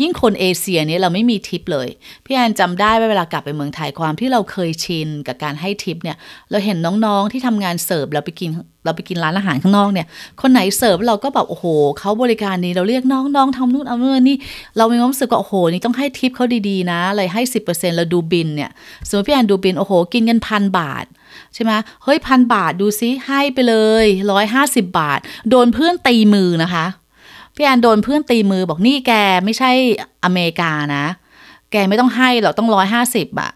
[0.00, 1.88] ยิ่งคนเอเชียเนี่ยเราไม่มีทิปเลย
[2.24, 6.16] พี่แอนจำได้ว่าเวลากลับไปเมืองไทยความที่เราเคยชินกับการให้ทิปเนี่ย
[6.50, 8.50] เราเห็นน้องๆที่ทำงานเสิร์ฟเราไปกิน
[8.84, 10.06] เราไปกินร้านอาหารข้างนอกเนี่ย
[10.40, 11.66] คนไหนเสิร์ฟเราก็แบบโอ้โห
[11.98, 14.36] เขาบริการนี้เราเรียกน้องๆทำนู่นเอาเมื่อนี่
[14.76, 18.70] เรามีความรู้สึกว่าโอ้โหนี่ต้องให้ทิปเขาดีๆนะเลยให้สิบเปอร์เซ็นต์เราดูบินเนี่ย
[19.08, 21.06] สมมติพี่แอนดูบินโอ้โหกินเงินพันบาท
[21.54, 21.72] ใช่ไหม
[22.04, 26.86] เฮ้ยพันบาทดูซิให้ไปเลยร้อยห้าสิบบาท โดนเพื่อนตีมือนะคะ
[27.54, 29.12] พี่แอนโดนเพื่อนตีมือบอกนี่แก
[29.44, 29.70] ไม่ใช่
[30.24, 31.04] อเมริกานะ
[31.72, 33.50] แกไม่ต้องให้เราต้องร้อยห้าสิบอะ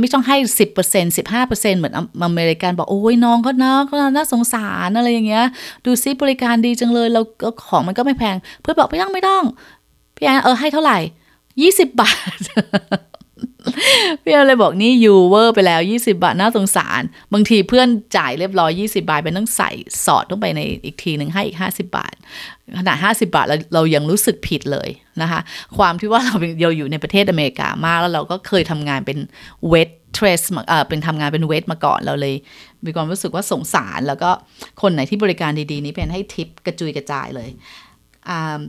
[0.00, 1.94] ไม่ต้องให้สิบเปอร์เซ็นสิบห้าเปอร์เซ็นเหมือน
[2.26, 5.44] อเมริกันบอกโอ้ยน้องก็นะก็น่าสงสารอะไรอย่างเงี้ย
[5.84, 7.20] ดูซิบริการดีจังเลยเรา
[7.68, 9.44] ของมันก็ไม่แพง เพื่อนบอกไม่ต้องไม่ต้อง
[10.16, 10.98] พี่แอนเออให้เท่าไหร่
[11.62, 12.38] ยี่สิบบาท
[14.22, 19.70] พี่เลยบอกนี่ you เวอร์ไปแล้ว 20 บาทน่าสงสาร บางทีเพื่อนจ่ายเรียบร้อย 20 บาทเป็นต้องใส่
[20.04, 22.14] สอดต้องไปในอีกทีหนึ่งให้อีก 50 บาท
[22.78, 24.88] ขนาด 50 บาทเราเรายังรู้สึกผิดเลย
[25.22, 25.40] นะคะ
[25.76, 29.18] ความที่ว่าเราเราอยู่ในประเทศอเมริกามาก แล้วเราก็เคยทำงานเป็น
[29.68, 32.34] เวทเทรสเอ่อเป็นทำงานเป็นเวทมาก่อนเราเลย
[32.84, 34.30] มีความรู้สึกว่าสงสารแล้วก็
[34.82, 37.48] คนไหนที่บริการดีๆ นี้เป็นให้ทิปกระจุยกระจายเลย
[38.28, 38.60] อ่า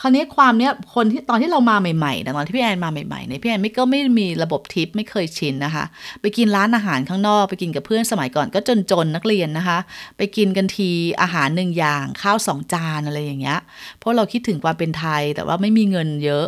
[0.00, 5.84] คราวนี้ความเนี้ยคนที่ตอนที่เรามาใหม่ๆตอนที่พี่แอนมาใหม่ๆเนี่ยพี่แอนไม่ก็ไม่มีระบบทิปไม่เคยชินนะคะ
[6.20, 8.60] ไปกินร้านอาหารข้างนอก ไปกินกับเพื่อนสมัยก่อนก็
[8.90, 9.78] จนๆนักเรียนนะคะ
[10.16, 13.58] ไปกินกันทีอาหารหนึ่งอย่างข้าวสองจานอะไรอย่างเงี้ย
[13.98, 16.46] เพราะเราคิดถึงความเป็นไทยแต่ว่าไม่มีเงินเยอะ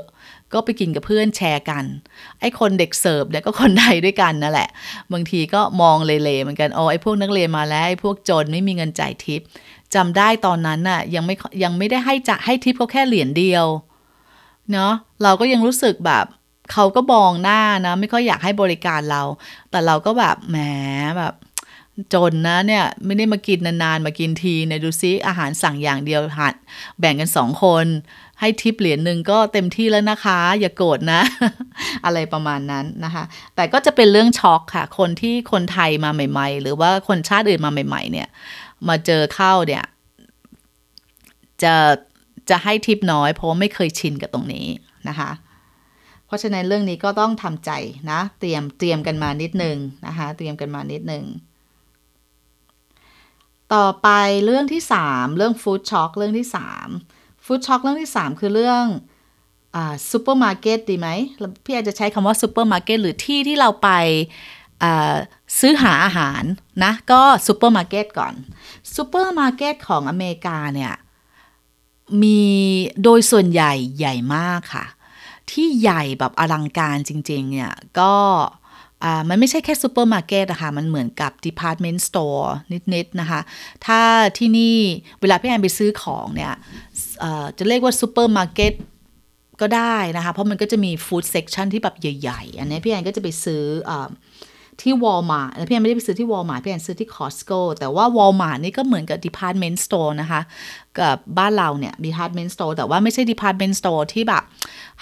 [0.53, 1.85] ก็ไปกินกับเพื่อนแชร์กัน
[2.41, 4.69] ไอ้คนเด็กเสิร์ฟเนี่ยก็คนไทยด้วยกันนั่นแหละ
[5.12, 9.41] บางทีก็มองเลๆเหมือนกันโอ๋อไอ้พวกนักเรียนมาแล้วไอ้พวกจนไม่มีเงินจ่ายทิป
[9.94, 13.66] จำได้ตอนนั้นน่ะยังไม่ยังไม่ได้ให้จะให้ทิปเขาแค่เหรียญเดียว
[14.72, 16.24] เนาะเราก็ยังรู้สึกแบบ
[16.72, 19.22] เขาก็บองหน้านะไม่ค่อยอยากให้บริการเรา
[19.70, 20.57] แต่เราก็แบบแหม
[21.18, 21.35] แบบ
[22.14, 26.55] จนนะเนี่ยไม่ได้มากินนานๆ มากินทีเนี่ยดูซิอาหารสั่งอย่างเดียวหัด
[26.98, 27.87] แบ่งกันสองคน
[28.40, 31.20] ให้ทิปเหรียญหนึ่งก็เต็มที่แล้วนะคะ อย่าโกรธนะ
[32.05, 33.24] อะไรประมาณนั้นนะคะ
[33.55, 38.28] แต่ก็จะเป็นเรื่องช็อกค่ะ คนที่คนไทยมาใหม่ ๆ หรือว่าคนชาติอื่นมาใหม่ ๆ เนี่ย
[38.88, 39.85] มาเจอเข้าเนี่ย
[41.62, 41.75] จะ
[42.51, 44.66] จะให้ทิปน้อยเพราะไม่เคยชินกับตรงนี้
[45.09, 45.31] นะคะ
[46.27, 47.71] เพราะฉะนั้นเรื่องนี้ก็ต้องทำใจ
[48.11, 51.25] นะ เตรียมเตรียมกันมานิดนึงนะคะ เตรียมกันมานิดนึง
[53.75, 54.09] ต่อไป
[54.45, 56.47] เรื่องที่ 3 เรื่อง food shock เรื่องที่
[56.97, 58.85] 3 food shock เรื่องที่ 3 คือเรื่อง
[60.11, 61.09] ซูเปอร์มาร์เก็ตดีไหม
[61.64, 63.88] พี่อาจจะใช้คำว่าซูเปอร์มาร์เก็ตหรือที่ที่เราไป
[65.61, 66.43] ซื้อหาอาหาร
[66.85, 68.35] นะก็ซูเปอร์มาร์เก็ตก่อน
[68.95, 70.95] ซูเปอร์มาร์เก็ตของอเมริกาเนี่ย
[72.23, 72.43] มี
[73.03, 74.87] โดยส่วนใหญ่ใหญ่มากค่ะ
[75.51, 78.15] ที่ใหญ่แบบอลังการจริง ๆ เนี่ย ก็
[79.29, 82.55] มันไม่ใช่แค่ซูเปอร์มาร์เก็ตนะคะ มันเหมือนกับ department store
[82.95, 83.41] นิด ๆ นะคะ
[83.87, 84.01] ถ้า
[84.38, 84.77] ที่นี่
[85.21, 86.53] เวลาพี่แอนไปซื้อของเนี่ย
[87.59, 88.73] จะเรียกว่าซูเปอร์มาร์เก็ต
[89.61, 93.93] ก็ได้นะคะ เพราะมันก็จะมี food section ที่แบบใหญ่ ๆ อันนี้พี่แอนก็จะไปซื้ออ
[94.81, 100.41] ที่วอลมาร์ทพี่แอนไม่ได้ไปซื้อที่วอลมาร์ทพี่แอนซื้อที่คอสโก้แต่ว่าวอลมาร์ทนี่ก็เหมือนกับ department store นะคะ
[100.99, 104.43] กับบ้านเราเนี่ย department store แต่ว่าไม่ใช่ department store ที่แบบ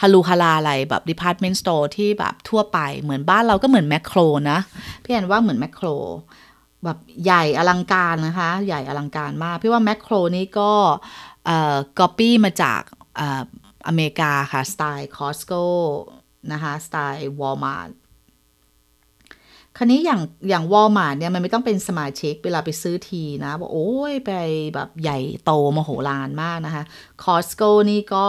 [0.01, 4.19] หรูหราอะไรแบบ department store ที่แบบทั่วไปเหมือนบ้านเราก็เหมือนแมคโคร
[4.51, 4.59] นะ
[5.05, 5.89] พี่แอนว่าเหมือนแมคโคร
[6.85, 10.73] แบบใหญ่อลังการนะคะ ใหญ่อลังการมาก พี่ว่าแมคโครนี่ก็
[11.47, 12.81] เอ่อก๊อปปี้มาจาก
[13.21, 15.65] อเมริกาค่ะ สไตล์คอสโก้
[16.53, 17.91] นะคะ สไตล์วอลมาร์ท
[19.83, 24.33] คราวนี้อย่างอย่างวอลมาร์ทเนี่ยมันไม่ต้องเป็นสมาชิกเวลาไปซื้อทีนะบอกโอ้ยไป
[24.75, 26.85] แบบใหญ่โตมโหฬารมากนะคะ
[27.23, 28.27] Costco นี่ก็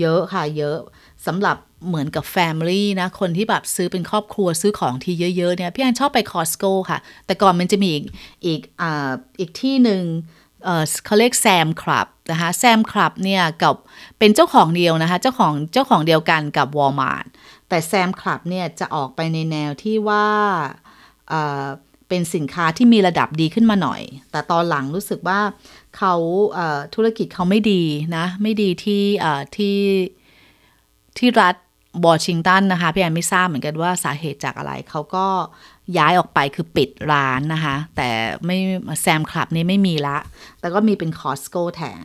[0.00, 0.78] เยอะค่ะเยอะ
[1.26, 1.56] สำหรับ
[1.88, 8.04] เหมือนกับ family นะ คนที่แบบซื้อเป็นครอบครัวซื้อของทีเยอะ ๆ เนี่ย พี่แอนชอบไป Costco ค่ะ แต่ก่อนมันจะมีอีก
[8.46, 10.02] อีกอ่าอีกที่หนึ่ง
[11.04, 13.76] เขาเรียก Sam's Club นะคะ Sam's Club เนี่ยกับ
[14.18, 17.28] เป็นเจ้าของเดียวนะคะ เจ้าของเจ้าของเดียวกันกับวอลมาร์
[17.68, 20.26] แต่ Sam's Club เนี่ยจะออกไปในแนวที่ว่า
[21.28, 25.40] เเป็นสินค้าที่มีระดับดีขึ้นมาหน่อย แต่ตอนหลังรู้สึกว่า
[25.96, 26.14] เขา
[26.94, 27.82] ธุรกิจเขาไม่ดี
[28.16, 29.04] นะ ไม่ดีที่
[29.56, 29.78] ที่
[31.18, 31.54] ที่รัฐ
[32.06, 35.26] วอชิงตันนะคะพี่แอนไม่ทราบเหมือนกันว่าสาเหตุจากอะไร เขาก็
[35.98, 38.08] ย้ายออกไปคือปิดร้านนะคะ แต่
[38.46, 38.58] ไม่
[39.02, 40.18] แซมคลับนี้ไม่มีละ
[40.60, 42.04] แต่ก็มีเป็นคอสโกแทน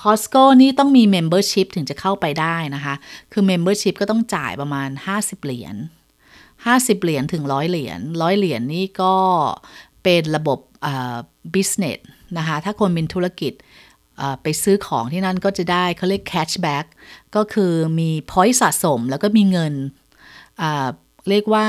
[0.00, 2.94] คอสโก้นี่ต้องมี Membership ถึงจะเข้าไปได้นะคะ
[3.32, 5.76] คือ Membership ก็ต้องจ่ายประมาณ 50 เหรียญ
[6.44, 9.14] 50 เหรียญถึง 100 เหรียญ100 เหรียญนี่ก็
[10.02, 10.58] เป็นระบบ
[11.54, 11.98] business
[12.38, 13.52] นะคะ ถ้าคนเป็นธุรกิจ
[14.42, 16.86] ไปซื้อของที่นั่นก็จะได้เขาเรียก cashback
[17.36, 19.74] ก็คือมี point สะสมแล้วก็มีเงิน
[21.30, 21.66] เรียกว่า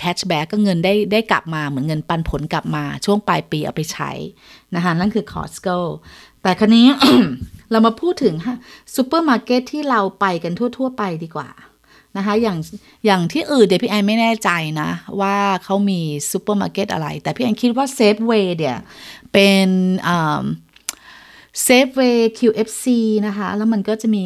[0.00, 4.10] cashback ก็เงินได้ได้กลับมาเหมือนเงินปันผลกลับมาช่วงปลายปีเอาไปใช้
[4.74, 5.78] นะคะนั่นคือ Costco
[6.42, 6.86] แต่คราวนี้
[7.70, 8.34] เรามาพูดถึง
[8.94, 11.50] ซูเปอร์มาร์เก็ตที่เราไปกันทั่ว ๆ ไปดีกว่า
[12.16, 12.58] นะคะอย่าง
[13.06, 18.78] อย่างที่อื่นเดี๋ยวพี่แอนไม่แน่ใจนะ ว่าเขามีซูเปอร์มาร์เก็ตอะไร แต่พี่แอนคิดว่าเซฟเวย์เนี่ย
[19.32, 19.68] เป็น
[21.64, 22.84] เซฟเวย์ QFC
[23.26, 24.24] นะคะ แล้วมันก็จะมี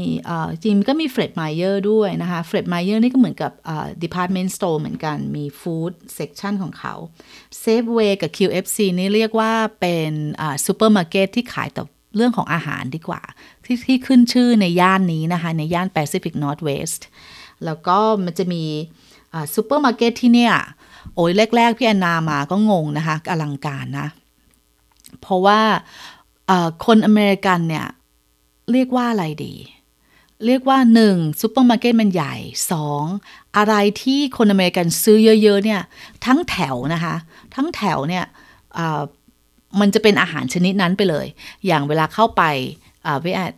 [0.62, 3.52] จริงก็มี Fred Meyer ด้วยนะคะ Fred Meyer นี่ก็เหมือนกับ
[4.04, 6.94] Department Store เหมือนกันมี food section ของเขา
[7.60, 10.10] Safeway กับ QFC นี่เรียกว่าเป็น
[10.66, 11.82] ซูเปอร์มาร์เก็ตที่ขายแต่
[12.16, 13.22] เรื่องของอาหารดีกว่า
[13.64, 17.02] ที่ที่ขึ้นชื่อในย่านนี้นะคะ ในย่าน Pacific Northwest
[17.64, 18.64] แล้วก็มันจะมี
[19.54, 20.54] ซูเปอร์มาร์เก็ตที่เนี่ย
[21.14, 24.08] โอ้ยแรก ๆ พี่แอนนามาก็งงนะคะอลังการนะ
[25.20, 25.60] เพราะว่า
[26.85, 27.87] คนอเมริกันเนี่ย
[28.72, 29.54] เรียกว่าอะไรดี
[30.46, 32.35] เรียกว่าหนึ่งซูเปอร์มาร์เก็ตมันใหญ่
[32.72, 33.04] สอง
[33.57, 35.80] อะไรที่คนอเมริกันซื้อเยอะๆเนี่ย
[36.26, 37.14] ทั้งแถวนะคะ
[37.54, 38.24] ทั้งแถวเนี่ย
[39.80, 41.26] มันจะเป็นอาหารชนิดนั้นไปเลย
[41.66, 42.42] อย่างเวลาเข้าไป
[43.24, 43.52] วิแอด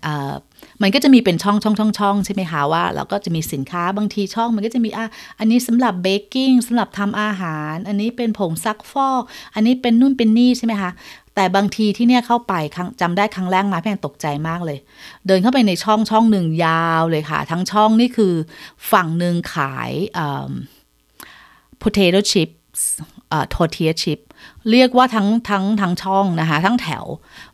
[0.83, 5.07] มันก็จะมีเป็นช่องช่องช่องช่องใช่ไหมคะว่าเราก็จะมีสินค้าบางทีช่องมันก็จะมีอะ
[5.39, 9.23] อันนี้สำหรับเบกกิ้งสำหรับทำอาหาร อันนี้เป็นผงซักฟอก
[9.55, 10.91] อันนี้เป็นนู่นเป็นนี่ใช่ไหมคะ
[11.37, 12.55] แต่บางทีที่เนี่ยเข้าไป
[13.01, 14.79] จำได้ครั้งแรกมาพี่แอนตกใจมากเลย
[15.27, 18.35] เดินเข้าไปในช่องช่องหนึ่งยาวเลยค่ะ ทั้งช่องนี่คือ
[18.93, 19.91] ฝั่งหนึ่งขาย
[21.83, 22.83] potato chips
[23.33, 24.21] อ่า tortilla chip
[24.71, 27.05] เรียกว่าทั้งทั้งทั้งช่องนะคะ ทั้งแถว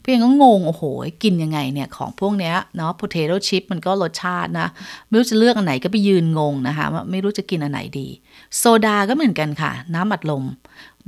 [0.00, 0.82] เพี่ยงก็งง โอ้โห
[1.22, 4.68] กินยังไงเนี่ย ของพวกเนี้ยเนาะ potato chip มันก็รสชาตินะ
[5.08, 8.08] ไม่รู้จะเลือกอันไหนก็ไปยืนงงนะคะ ไม่รู้จะกินอันไหนดี
[8.56, 10.44] โซดาก็เหมือนกันค่ะ น้ำอัดลม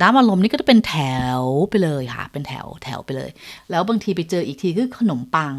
[0.01, 0.97] น้ำอัดลมนี่ก็จะเป็นแถ
[1.39, 3.31] วไปเลยค่ะ เป็นแถวแถวไปเลย
[3.71, 5.55] แล้วบางทีไปเจออีกทีคือขนมปัง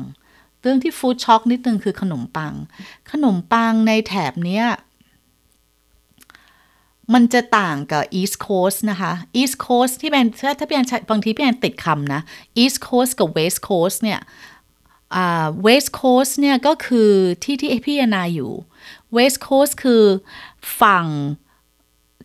[0.62, 2.54] เรื่องที่ฟู้ดช็อกนิดนึงคือขนมปัง
[3.12, 4.66] ขนมปังในแถบเนี้ย
[7.14, 12.22] มันจะต่างกับ East Coast นะคะ East Coast ที่เป็นถ้าถ้าพี่แอนบางทีพี่แอนติดคำนะ
[12.62, 14.20] East Coast กับ West Coast เนี่ย
[15.68, 17.12] West Coast เนี่ยก็คือ
[17.44, 18.52] ที่ที่พี่แอนนาอยู่
[19.18, 20.04] West Coast คือ
[20.82, 21.06] ฝั่ง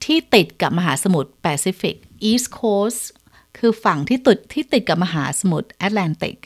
[0.04, 1.96] ที่ติดกับมหาสมุทรแปซิฟิก
[2.30, 3.02] East Coast
[3.58, 6.36] คือฝั่งที่ติดที่ติดกับมหาสมุทรแอตแลนติก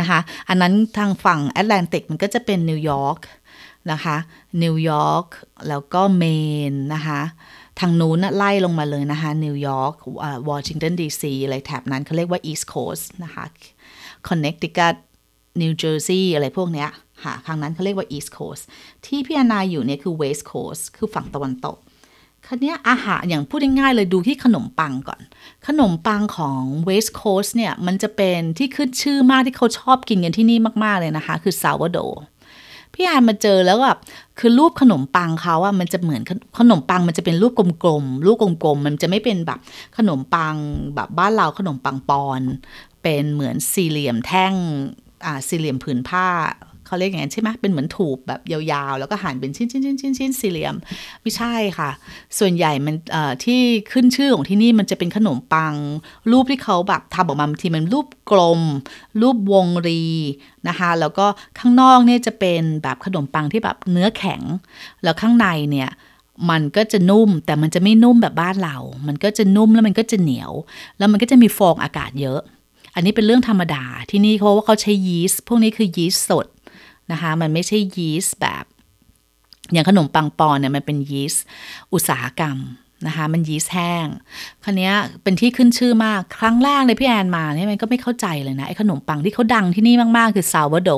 [0.00, 3.18] นะคะ อันนั้นทางฝั่งแอตแลนติกมันก็จะเป็นนิวยอร์ก
[3.92, 4.16] นะคะ
[4.62, 5.26] นิวยอร์ก
[5.68, 6.24] แล้วก็เม
[6.72, 7.20] นนะคะ
[7.80, 9.94] ทางนู้นไล่ลงมาเลยนะคะ นิวยอร์ก
[10.50, 13.44] วอชิงตันดีซีอะไรแถบนั้นเขาเรียกว่า East Coast นะคะ
[14.28, 14.94] คอนเนคติคัต
[15.62, 16.88] นิวเจอร์ซีย์อะไรพวกเนี้ย
[17.24, 18.62] ค่ะทางนั้นเขาเรียกว่า East Coast
[19.06, 21.76] ที่พี่อนาอยู่เนี่ยคือ West Coast คือฝั่งตะวันตก
[22.48, 25.20] คันนี้อาหารอย่างพูดง่ายๆเลยดูที่ขนมปังก่อน
[25.66, 32.16] ขนมปังของ West Coast เนี่ย มันจะเป็นที่ขึ้นชื่อมากที่เขาชอบกินกันที่นี่มากๆเลยนะคะ คือ sourdough
[32.94, 33.98] พี่แอนมาเจอแล้วแบบ
[34.38, 36.22] คือรูปขนมปังเขาอะมันจะเหมือน
[36.58, 39.58] ขนมปังมันจะเป็นรูปกลมๆรูปกลมๆมันจะไม่เป็นแบบ
[39.96, 40.56] ขนมปัง
[40.94, 42.40] แบบบ้านเราขนมปังปอน
[43.02, 44.54] เป็นเหมือนสี่เหลี่ยมแท่ง
[45.24, 46.26] อ่าสี่เหลี่ยมผืนผ้า
[46.86, 50.74] เขาเรียกอย่างนั้นใช่ไหมเป็นเหมือนถูกแบบยาวๆ แล้วก็หั่นเป็นชิ้นชิ้นชิ้นชิ้นชิ้นสี่เหลี่ยม
[51.22, 51.90] ไม่ใช่ค่ะ
[52.38, 52.94] ส่วนใหญ่มัน
[53.44, 53.60] ที่
[53.92, 55.74] ขึ้นชื่อของที่นี่มันจะเป็นขนมปัง
[56.30, 58.60] รูปที่เขาแบบทำออกมาบางทีมันรูปกลม
[59.20, 60.02] รูปวงรี
[60.68, 61.26] นะคะแล้วก็
[61.58, 64.42] ข้างนอกเนี่ยจะเป็นแบบขนมปังที่แบบเนื้อแข็ง
[65.02, 65.90] แล้วข้างในเนี่ย
[66.50, 70.52] มันก็จะนุ่มแต่มันจะไม่นุ่มแบบบ้านเรา มันก็จะนุ่มแล้วมันก็จะเหนียว
[70.98, 72.40] แล้วมันก็จะมีฟองอากาศเยอะ
[72.94, 76.46] อันนี้เป็นเรื่องธรรมดาที่นี่เพราะว่าเขาใช้ยีสต์พวกนี้คือยีสต์สด
[77.12, 78.64] นะคะ มันไม่ใช่ยีสต์แบบ
[79.72, 81.44] อย่างขนมปังปอนเนี่ยมันเป็นยีสต์
[81.92, 82.58] อุตสาหกรรม
[83.06, 84.06] นะคะมันยีสต์แห้ง
[84.64, 84.90] คันนี้
[85.22, 90.90] เป็นที่ขึ้นชื่อมากครั้งแรกเลยพี่แอนมาเนี่ยมันก็ไม่เข้าใจเลยนะไอ้ขนมปังที่เขาดังที่นี่มากๆ คือซาวโด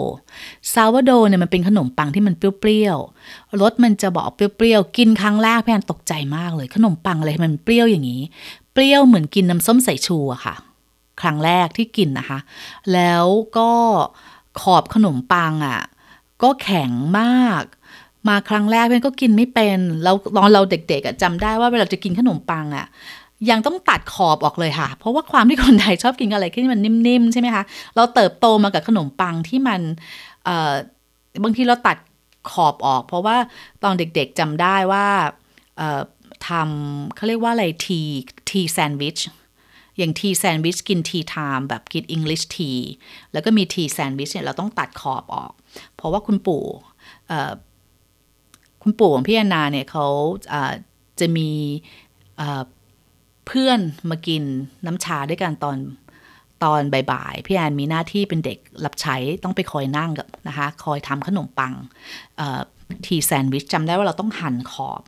[0.74, 8.22] ซาวโดเนี่ยมันเป็นขนมปังที่มันเปรี้ยวๆรสมันจะบอกเปรี้ยวๆกินครั้งแรกพี่แอนตกใจมากเลย ขนมปังอะไรมันเปรี้ยวอย่างนี้
[8.72, 10.54] เปรี้ยวเหมือนกินน้ำส้มสายชูอะค่ะ
[11.20, 12.38] ครั้งแรกที่กินนะคะ
[12.92, 13.24] แล้ว
[13.56, 13.70] ก็
[14.60, 15.80] ขอบขนมปังอะ
[16.42, 17.64] ก็แข็งมาก
[18.28, 22.86] มาครั้งแรกเพื่อนก็กินไม่เป็นแล้วตอนเราเด็กๆจำได้ว่าเวลาจะกินขนมปังอะ
[23.50, 27.64] ยังต้องตัดขอบออกเลยค่ะ เพราะว่าความที่คนไทยชอบกินอะไรที่มันนิ่มๆใช่ไหมคะ
[27.96, 29.80] เราเติบโตมากับขนมปังที่มัน
[31.44, 31.96] บางทีเราตัด
[32.50, 33.36] ขอบออก เพราะว่า
[33.84, 35.06] ตอนเด็กๆจำได้ว่า
[36.48, 39.18] ทำเขาเรียกว่าอะไร tea tea sandwich
[39.98, 42.72] อย่าง tea sandwich กิน tea time แบบกินอังกฤษ tea
[43.32, 45.52] แล้วก็มี tea sandwich เนี่ยเราต้องตัดขอบออก
[45.94, 46.64] เพราะว่าคุณปู่
[48.82, 50.06] คุณปู่ของพี่แอนนาเนี่ยเขา
[51.20, 51.50] จะมี
[53.46, 54.42] เพื่อนมากิน
[54.86, 55.76] น้ำชาด้วยกันตอน
[56.64, 61.72] ตอนบ่ายๆพี่แอนมีหน้าที่เป็นเด็กรับใช้ต้องไปคอยนั่งกับนะคะ คอยทำขนมปัง
[63.06, 65.00] ทีแซนด์วิชจำได้ว่าเราต้องหั่นขอบ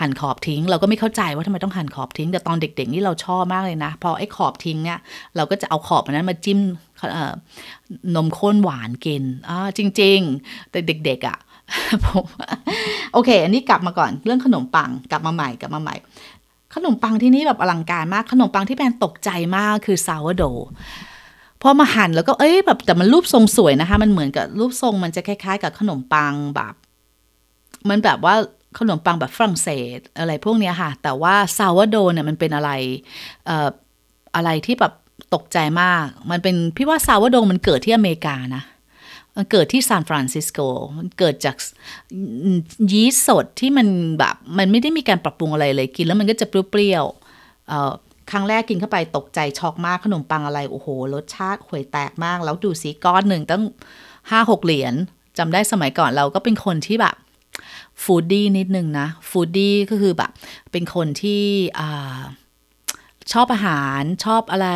[0.00, 4.98] หั่นขอบทิ้ง เราก็ไม่เข้าใจว่าทำไมต้องหั่นขอบทิ้ง แต่ตอนเด็ก ๆ นี่เราชอบมากเลยนะ พอไอ้ขอบทิ้งเนี่ย
[5.36, 6.58] เราก็จะเอาขอบนั้นมาจิ้ม
[8.16, 11.38] นมข้นหวานกินอ่าจริง ๆ แต่เด็ก ๆอะ่ะ
[12.04, 12.24] ผม
[13.12, 15.96] โอเค อันนี้กลับมาก่อนเรื่องขนมปังกลับมาใหม่กลับมาใหม่
[16.74, 20.44] ขนมปังที่นี่แบบอลังการมากขนมปังที่แปนตกใจมากคือซาวโด
[21.62, 26.74] พอมาหั่นแล้วก็เอ้ยแบบแต่มันรูปทรงสวยนะคะ มันเหมือนกับรูปทรงมันจะคล้ายๆ กับขนมปังแบบ
[27.88, 28.34] มันแบบว่า
[28.78, 32.70] ขนมปังแบบฝรั่งเศสอะไรพวกนี้ค่ะ แต่ว่าซาวโดเนี่ยมันเป็นอะไร
[33.46, 33.68] เอ่อ
[34.36, 34.92] อะไรที่แบบ
[35.34, 38.62] ตกใจมาก มันเป็นพี่ว่าซาวโดมันเกิดที่อเมริกานะ
[39.36, 40.58] มันเกิดที่ซานฟรานซิสโก
[40.98, 41.56] มันเกิดจาก
[42.92, 53.62] ยีสต์สดที่มันแบบ มันไม่ได้มีการปรับปรุงอะไรเลยกินแล้วมันก็จะเปรี้ยวๆครั้งแรกกินเข้าไปตกใจช็อกมากขนมปังอะไร โอ้โห รสชาติห่วยแตกมาก แล้วดูสิก้อนหนึ่งตั้ง
[54.30, 54.94] ห้าหกเหรียญ
[55.38, 57.14] จำได้สมัยก่อนเราก็เป็นคนที่แบบ
[58.02, 60.30] foodie นิดนึงนะ foodie ก็คือแบบ
[60.72, 61.44] เป็นคนที่
[63.32, 64.68] ชอบอาหารชอบอะไร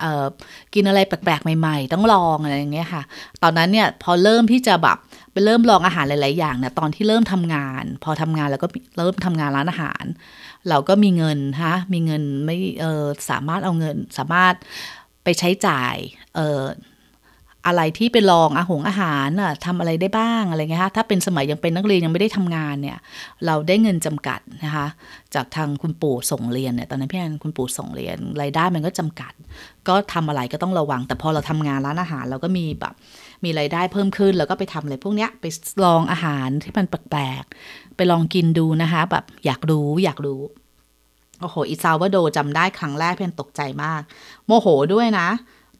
[0.00, 0.26] เอ่อ
[0.74, 3.02] กินอะไรแปลกๆ ใหม่ ๆ ต้องลองอะไรอย่างเงี้ยค่ะ
[3.42, 4.98] ตอนนั้นเนี่ยพอเริ่มที่จะแบบ
[5.32, 10.04] ไปเริ่มลองอาหารหลาย ๆ อย่างเนี่ยตอนที่เริ่มทำงาน พอทำงานแล้วก็เริ่มทำงานร้านอาหาร
[10.68, 14.54] เราก็มีเงินฮะมีเงินไม่เออสามารถเอาเงินสามารถ
[15.24, 15.94] ไปใช้จ่าย
[16.36, 16.62] เออ
[17.66, 22.98] อะไรที่ไปลองอาหงอาหารน่ะทำอะไรได้บ้างอะไรเงี้ยคะถ้าเป็นสมัยยังเป็นนักเรียนยังไม่ได้ทำงานเนี่ย
[23.46, 24.86] เราได้เงินจำกัดนะคะ
[25.34, 29.32] จากทางคุณปู่ส่งเรียนเนี่ยตอนนั้นพี่แอนคุณปู่ส่งเรียนรายได้มันก็จำกัด
[29.88, 32.94] ก็ทำอะไรก็ต้องระวัง แต่พอเราทำงานร้านอาหารเราก็มีแบบ
[33.44, 35.44] มีรายได้เพิ่มขึ้นแล้วก็ไปทำอะไรพวกเนี้ยไป
[35.84, 40.40] ลองอาหารที่มันแปลกๆไปลองกินดูนะคะแบบอยากรู้อยากรู้
[41.40, 44.02] โอ้โหอี sourdough จำได้ครั้งแรกเพื่อนตกใจมาก
[44.46, 45.28] โมโหด้วยนะ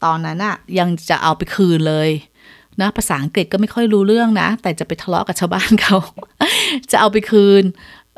[0.05, 2.11] ตอนนั้นอะยังจะเอาไปคืนเลย
[2.80, 5.96] นะภาษาอังกฤษก็ไม่ค่อยรู้เรื่องนะ แต่จะไปทะเลาะกับชาวบ้านเขา
[6.90, 7.64] จะเอาไปคืน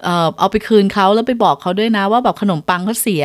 [0.03, 3.25] เอ่อเอาไปคืนเขาแล้วไปบอกเขาด้วยนะ ว่าแบบขนมปังเขาเสีย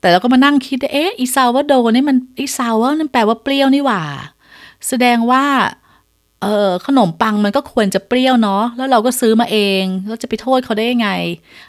[0.00, 4.02] แต่เราก็มานั่งคิดเอ๊ะอี sourdough นี่มันอี sour นั่นแปลว่าเปรี้ยวนี่หว่า
[4.88, 5.44] แสดงว่า
[6.42, 11.10] เออขนมปังมันก็ควรจะเปรี้ยวเนาะแล้วเราก็ซื้อมาเองแล้วจะไปโทษเขาได้ยังไง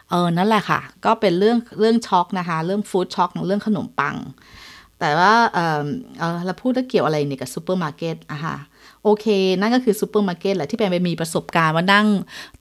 [0.09, 4.15] เออนั่นแหละค่ะ ก็เป็นเรื่องเรื่องช็อกนะคะ เรื่อง food shock เรื่องขนมปัง
[4.99, 8.57] แต่ว่าเออเราพูดเกี่ยวอะไรเนี่ยกับซูเปอร์มาร์เก็ตอะค่ะ
[9.03, 9.25] โอเค
[9.59, 12.07] นั่นก็คือซูเปอร์มาร์เก็ตแหละที่แปไปมีประสบการณ์ว่านั่ง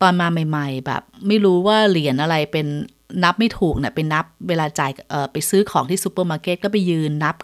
[0.02, 2.66] ตอนมาใหม่ ๆ แบบ ไม่รู้ว่าเหรียญอะไรเป็น
[3.24, 7.36] นับไม่ถูกเนี่ยเป็นนับเวลาจ่ายเออไปซื้อของที่ซูเปอร์มาร์เก็ตก็ไปยืนนับ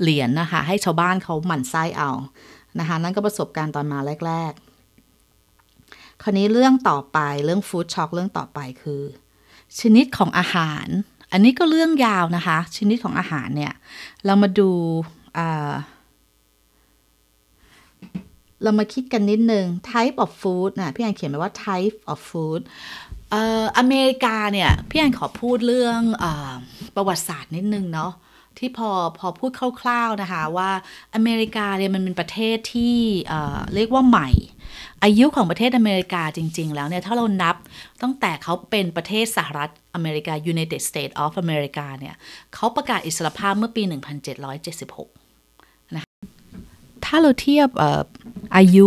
[0.00, 2.10] เหรียญนะคะ ให้ชาวบ้านเขาหมั่นไส้เอา
[2.78, 4.52] นะคะ นั่นก็ประสบการณ์ตอนมาแรก
[5.38, 9.02] ๆ คราวนี้เรื่องต่อไปเรื่องฟู้ดช็อกเรื่องต่อไปคือ
[9.80, 10.86] ชนิดของอาหาร
[11.34, 13.72] อันนี้ก็เรื่องยาวนะคะ ชนิดของอาหารเนี่ย
[14.24, 14.70] เรามาดู
[18.62, 22.60] เรามาคิดกันนิดนึง type of food นะพี่แอนเขียนไว้ว่า type of food
[23.30, 26.26] เอ่ออเมริกาเนี่ย พี่แอนขอพูดเรื่องอ
[26.94, 28.12] ประวัติศาสตร์นิดนึงเนาะ
[28.58, 30.70] ที่พอพอพูดคร่าวๆนะคะว่า
[31.14, 32.96] อเมริกาเนี่ยมันเป็นประเทศที่
[33.74, 34.28] เรียกว่าใหม่
[35.04, 37.56] อายุของประเทศอเมริกาจริง ๆ แล้วเนี่ย ถ้าเรานับ
[38.02, 42.14] ตั้งแต่เขาเป็นประเทศสหรัฐอเมริกา United States of America เนี่ย
[42.54, 43.82] เขาประกาศอิสรภาพเมื่อปี
[45.08, 46.04] 1776 นะ
[47.04, 47.68] ถ้าเราเทียบ
[48.56, 48.86] อายุ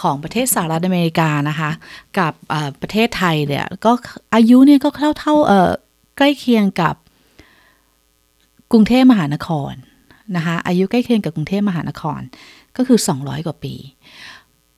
[0.00, 1.70] ของประเทศสหรัฐอเมริกานะคะ
[2.18, 2.32] กับ
[2.82, 3.92] ประเทศไทยเนี่ยก็
[4.34, 5.34] อายุเนี่ยก็เท่าเท่า
[6.16, 6.94] ใกล้เคียงกับ
[8.72, 9.72] กรุงเทพมหานคร
[10.36, 12.20] นะคะอายุใกล้เคียงกับกรุงเทพมหานคร
[12.76, 13.74] ก็คือ 200 กว่าปี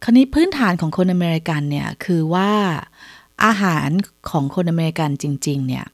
[0.05, 2.51] คราวนี้พื้นฐานของคนอเมริกันเนี่ยคือว่า
[3.45, 3.89] อาหาร
[4.31, 5.85] ของคนอเมริกันจริง ๆ เนี่ย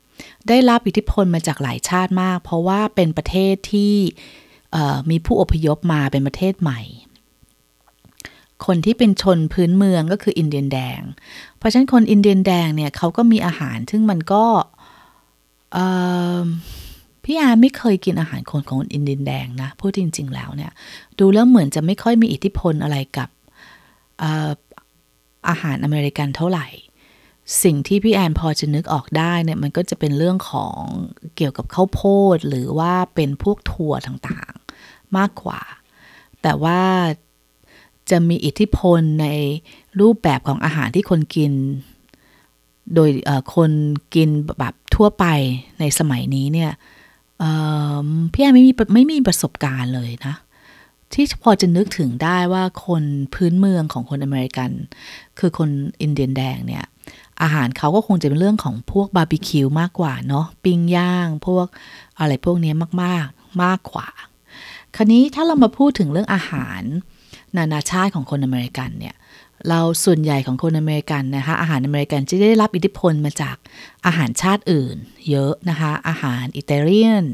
[0.49, 3.95] ได้รับอิทธิพลมาจากหลายชาติมาก เพราะว่าเป็นประเทศที่
[5.11, 6.81] มีผู้อพยพมาเป็นประเทศใหม่
[8.67, 11.01] คนที่เป็นชนพื้นเมืองก็คืออินเดียนแดง
[11.59, 14.45] เพราะฉะนั้นคนอินเดียนแดงเนี่ยเขาก็มีอาหารซึ่งมันก็
[17.25, 20.73] พี่อาไม่เคยกินอาหารคนของอินเดียนแดงนะพูดจริง ๆ แล้วเนี่ย
[21.19, 23.29] ดูแล้วเหมือนจะไม่ค่อยมีอิทธิพลอะไรกับ
[25.49, 26.67] อาหารอเมริกันเท่าไหร่
[27.63, 30.81] สิ่งที่พี่แอนพอจะนึกออกได้เนี่ยมันก็จะเป็นเรื่องของ
[31.37, 32.03] เกี่ยวกับข้าวโพ
[32.35, 35.61] ดหรือว่าเป็นพวกถั่วต่างๆมากกว่า
[36.43, 36.81] แต่ว่า
[38.11, 39.27] จะมีอิทธิพลใน
[40.01, 41.53] รูปแบบของอาหารที่คนกิน
[42.95, 43.11] โดย
[43.55, 43.71] คน
[44.15, 45.25] กินแบบทั่วไป
[45.81, 46.73] ในสมัยนี้เนี่ย
[48.33, 50.35] พี่แอนไม่มีไม่มีประสบการณ์เลยนะ
[51.13, 53.05] ที่พอจะนึกถึงได้ว่าคน
[53.35, 54.71] พื้นเมืองของคนอเมริกัน
[55.39, 55.71] คือคน
[56.03, 56.85] อินเดียนแดงเนี่ย
[57.43, 61.67] อาหารเขาก็คงจะเป็นเรื่องของพวกบาร์บีคิวมากกว่าเนาะปิ้งย่าง พวก
[62.19, 64.09] อะไรพวกนี้มากๆมากกว่า
[64.97, 66.83] คราวนี้ถ้าเรามาพูดถึงเรื่องอาหาร
[67.57, 69.15] นานาชาติของคนอเมริกันเนี่ย
[69.69, 73.57] เราส่วนใหญ่ของคนอเมริกันนะคะ อาหารอเมริกันจะได้รับอิทธิพลมาจาก
[74.07, 74.97] อาหารชาติอื่น
[75.31, 77.25] เยอะนะคะ อาหารอิตาเลียน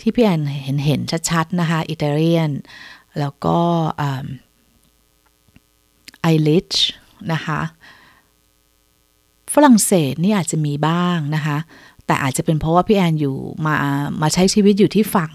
[0.00, 1.00] ที่พี่แอนเห็นเห็น
[1.30, 2.50] ชัดๆนะคะอิตาเลียน
[3.18, 3.58] แล้วก็
[6.22, 6.72] ไอริช
[7.32, 7.60] นะคะ
[9.54, 11.58] ฝรั่งเศสนี่อาจจะมีบ้างนะคะ
[12.06, 13.36] แต่อาจจะเป็นเพราะว่าพี่แอนอยู่
[13.66, 13.74] มา
[14.22, 15.32] มาใช้ชีวิตอยู่ที่ฝั่ง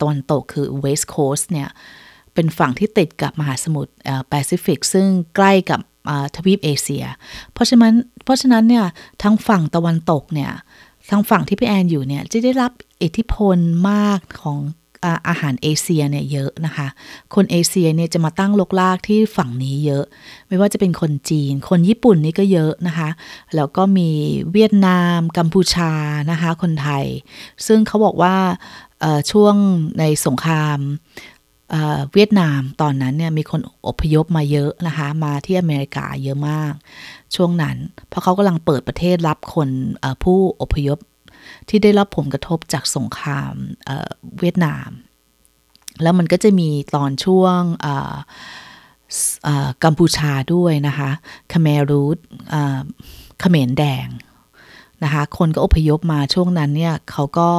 [0.00, 1.68] ตะวันตกคือ West Coast เนี่ย
[2.34, 3.92] เป็นฝั่งที่ติดกับมหาสมุทร
[4.28, 5.06] แปซิฟิกซึ่ง
[5.36, 5.80] ใกล้กับ
[6.36, 7.04] ทวีปเอเชีย
[7.52, 8.86] เพราะฉะนั้นเพราะฉะนั้นเนี่ย
[9.22, 10.52] ทั้งฝั่งตะวันตกเนี่ย
[11.10, 12.72] ทั้งฝั่งที่พี่แอนอยู่เนี่ยจะได้รับ
[13.02, 13.56] อิทธิพล
[13.90, 14.58] มากของ
[15.28, 16.86] อาหารเอเชียเนี่ยเยอะนะคะ
[17.34, 20.04] คนเอเชียเนี่ยจะมาตั้งรกรากที่ฝั่งนี้เยอะ
[20.48, 23.08] ไม่ว่าจะเป็นคนจีน คนญี่ปุ่นนี่ก็เยอะนะคะ
[23.54, 24.10] แล้วก็มี
[24.52, 25.92] เวียดนาม กัมพูชา
[26.30, 27.04] นะคะ คนไทย
[27.66, 28.36] ซึ่งเขาบอกว่า
[29.30, 29.54] ช่วง
[29.98, 30.78] ในสงคราม
[32.12, 36.72] เวียดนามตอนนั้นเนี่ยมีคนอพยพมาเยอะนะคะ มาที่อเมริกาเยอะมาก
[37.34, 37.76] ช่วงนั้น
[38.08, 39.68] เพราะเขากำลังเปิดประเทศรับคน
[40.22, 40.98] ผู้อพยพ
[41.68, 43.54] ที่ได้รับผลกระทบจากสงคราม
[43.86, 44.90] เเวียดนาม
[46.02, 47.60] แล้วมันก็จะมีตอนช่วง
[49.84, 51.10] กัมพูชาด้วยนะคะ
[51.52, 52.18] คาเมรูด
[53.40, 54.08] เขมรแดง
[55.04, 57.50] นะคะคนก็อพยพมาช่วงนั้นเนี่ยเขาก็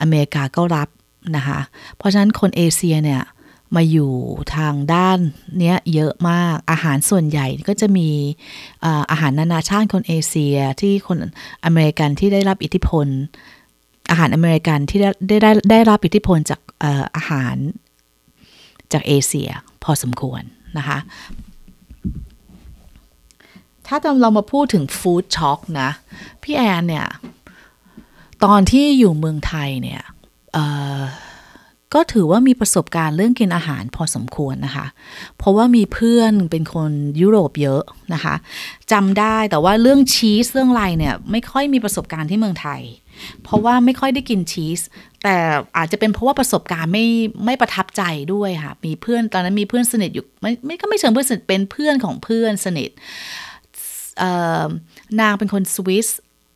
[0.00, 0.88] อเมริกาก็รับ
[1.36, 1.60] นะคะ
[1.96, 3.22] เพราะฉะนั้นคนเอเชียเนี่ย
[3.74, 4.12] มาอยู่
[4.56, 5.18] ทางด้าน
[5.58, 8.08] เนี้ยเยอะมากอาหารส่วนใหญ่ก็จะมี
[9.10, 11.18] อาหารนานาชาติคนเอเชียที่คน
[11.64, 13.06] อเมริกันที่ได้รับอิทธิพล
[14.10, 15.10] อาหารอเมริกันที่ได้
[15.42, 16.60] ได้ได้รับอิทธิพลจาก
[17.16, 17.56] อาหาร
[18.92, 19.50] จากเอเชีย
[19.82, 20.42] พอสมควร
[20.78, 20.98] นะคะ
[23.86, 25.90] ถ้าเรามาพูดถึงฟู้ดช็อกนะ
[26.42, 27.06] พี่แอนเนี่ย
[28.44, 30.02] ตอนที่อยู่เมืองไทยเนี่ย
[31.94, 34.86] ก็ถือว่ามีประสบการณ์เรื่องกินอาหารพอสมควรนะคะ
[35.38, 37.82] เพราะว่ามีเพื่อนเป็นคนยุโรปเยอะ
[38.14, 38.34] นะคะ
[38.92, 42.80] จำได้แต่ว่าเรื่องชีสเรื่องไรเนี่ยไม่ค่อยมีประสบการณ์ที่เมืองไทย
[43.42, 44.80] เพราะว่าไม่ค่อยได้กินชีส
[45.22, 45.36] แต่
[45.76, 47.06] อาจจะเป็นเพราะว่าประสบการณ์ไม่
[47.44, 48.02] ไม่ประทับใจ
[48.34, 52.90] ด้วยค่ะ มีเพื่อนตอนนั้นมีเพื่อนสนิทอยู่ไม่ไม่ก็ไม่เชิงเพื่อนสนิทเป็นเพื่อนของเพื่อนสนิท
[55.20, 56.08] นางเป็นคนสวิส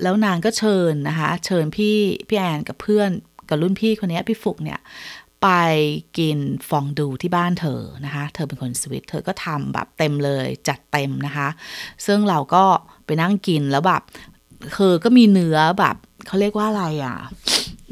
[0.02, 1.96] แล้วนางก็เชิญนะคะ เชิญพี่
[2.28, 3.10] พี่แอนกับเพื่อน
[3.48, 4.80] กับรุ่นพี่คนนี้พี่ฟุกเนี่ย
[5.42, 5.48] ไป
[6.18, 6.38] กิน
[6.68, 11.48] ฟองดูที่บ้านเธอนะคะ เธอเป็นคนสวิต เธอก็ทำแบบเต็มเลยจัดเต็มนะคะ
[12.06, 12.64] ซึ่งเราก็
[13.04, 14.02] ไปนั่งกินแล้วแบบ
[14.76, 17.16] คือก็มีเนื้อแบบเขาเรียกว่าอะไรอะ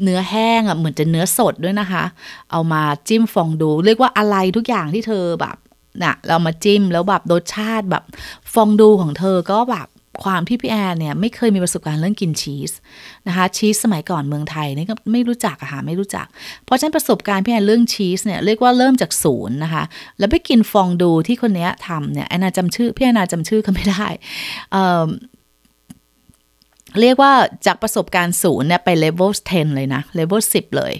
[0.03, 2.03] เนื้อแห้งอะเหมือนจะเนื้อสดด้วยนะคะ
[2.51, 5.57] เอามาจิ้มฟองดู เรียกว่าอะไรทุกอย่างที่เธอแบบ
[6.03, 8.03] น่ะเรามาจิ้มแล้วแบบรสชาติแบบ
[8.53, 9.87] ฟองดูของเธอก็แบบ
[10.23, 12.71] ความที่พี่แอนเนี่ยไม่เคยมีประสบการณ์เรื่องกินชีส
[13.27, 16.25] นะคะชีสสมัยก่อนเมืองไทยนี่ก็ไม่รู้จักอะค่ะไม่รู้จัก
[16.65, 19.83] เพราะฉะนั้นประสบการณ์พี่แอนเรื่องชีสเนี่ยเรียกว่าเริ่มจากศูนย์นะคะ
[20.19, 24.07] แล้วไปกินฟองดูที่คนเนี้ยทำเนี่ยแอนนาจำชื่อพี่แอนนาจำชื่อเขาไม่ได้
[26.99, 27.31] เรียกว่า
[27.65, 30.93] จากประสบการณ์ศูนย์เนี่ยไปเลเวล10 เลยนะเลเวล10 เลย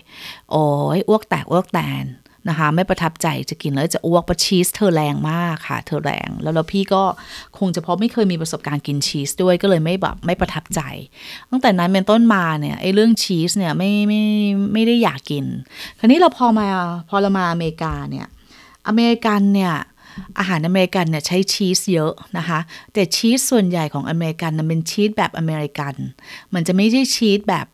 [0.51, 0.63] โอ้
[0.95, 2.05] ยอ้วกแตกอ้วกแตน
[2.47, 7.03] นะคะ ไม่ประทับใจจะกินแล้วจะอ้วกเพราะชีสเธอแรงมากค่ะ เธอแรงแล้วแล้วพี่ก็
[7.57, 10.81] คงจะเพราะไม่เคยมีประสบการณ์กินชีสด้วยก็เลยไม่แบบไม่ประทับใจ
[11.51, 14.21] ตั้งแต่นั้นเป็นต้นมาเนี่ยไอ้เรื่องชีสเนี่ยไม่ไม่
[14.73, 15.45] ไม่ได้อยากกิน
[15.99, 16.67] คราวนี้เราพอมา
[17.09, 18.27] พอเรามาอเมริกาเนี่ย
[18.87, 19.73] อเมริกันเนี่ย
[20.39, 22.59] อาหารอเมริกันเนี่ยใช้ชีสเยอะนะคะ
[22.93, 25.93] แต่ชีสส่วนใหญ่ของอเมริกันมันเป็นชีสแบบอเมริกัน
[26.53, 27.67] มันจะไม่ใช่ชีสแบบ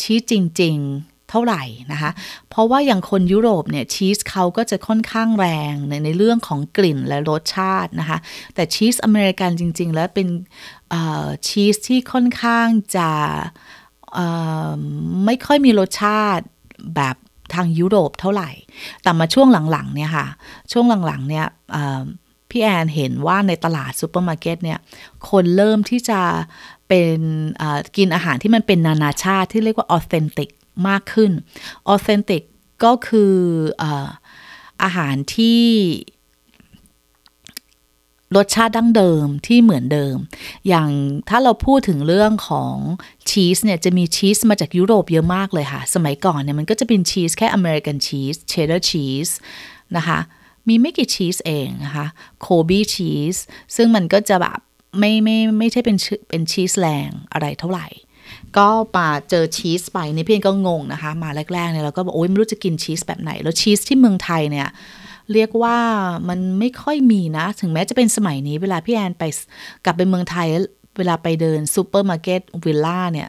[0.00, 1.62] ชีสจริง ๆ เท่าไหร่
[1.92, 2.10] นะคะ
[2.50, 8.18] เพราะว่าอย่างคนยุโรปเนี่ยชีสเขาก็จะค่อนข้างแรงในในเรื่องของกลิ่นและรสชาตินะคะ
[8.54, 10.28] แต่ชีสอเมริกันจริง ๆ แล้วเป็น
[11.46, 12.66] ชีสที่ค่อนข้าง
[12.96, 13.10] จะ
[15.24, 16.44] ไม่ค่อยมีรสชาติ
[16.96, 17.16] แบบ
[17.54, 18.50] ทางยุโรปเท่าไหร่
[19.02, 20.26] แต่มาช่วงหลังๆเนี่ยค่ะ
[20.72, 21.46] ช่วงหลังๆเนี่ย
[22.50, 24.78] พี่แอนเห็นว่าในตลาดซูเปอร์มาร์เก็ตเนี่ย
[25.30, 26.20] คนเริ่มที่จะ
[26.88, 27.18] เป็น
[27.96, 30.50] กินอาหารที่มันเป็นนานาชาติที่เรียกว่า authentic
[30.88, 31.32] มากขึ้น
[31.88, 32.42] authentic
[32.84, 33.34] ก็คือ
[34.82, 35.62] อาหารที่
[38.36, 40.16] รสชาติดั้งเดิมที่เหมือนเดิม
[40.68, 40.88] อย่าง
[41.28, 42.74] ถ้าเราพูดถึงเรื่องของ
[43.30, 49.28] ชีสเนี่ยจะมีชีสมาจากยุโรปเยอะมากเลยค่ะ สมัยก่อนเนี่ยมันก็จะเป็นชีสแค่ American cheese cheddar cheese
[49.96, 50.18] นะคะ
[50.68, 52.06] มีไม่กี่ชีสเองนะคะ
[52.40, 53.36] Colby cheese
[53.76, 54.58] ซึ่งมันก็จะแบบ
[54.98, 55.96] ไม่ไม่ไม่ใช่เป็น
[56.28, 57.86] เป็นชีสแรงอะไรเท่าไหร่
[58.58, 64.68] ก็มาเจอชีสไปนี่พี่แอนก็งงนะคะ มาแรกๆเนี่ยเราก็บอกโอ้ยไม่รู้จะกินชีสแบบไหน แล้วชีสที่เมืองไทยเนี่ย
[65.32, 65.78] เรียกว่า
[66.28, 69.24] มันไม่ค่อยมีนะ ถึงแม้จะเป็นสมัยนี้เวลาพี่แอนไป
[69.84, 70.46] กลับไปเมืองไทย
[70.98, 73.28] เวลาไปเดินซูเปอร์มาร์เก็ตวิลล่าเนี่ย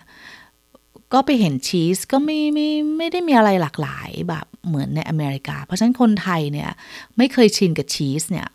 [1.13, 6.69] ก็ไปเห็นชีสก็ไม่ไม่ไม่ได้มีอะไรหลากหลายแบบเหมือนในอเมริกา เพราะฉะนั้นคนไทยเนี่ย
[7.17, 8.47] ไม่เคยชินกับชีสเนี่ย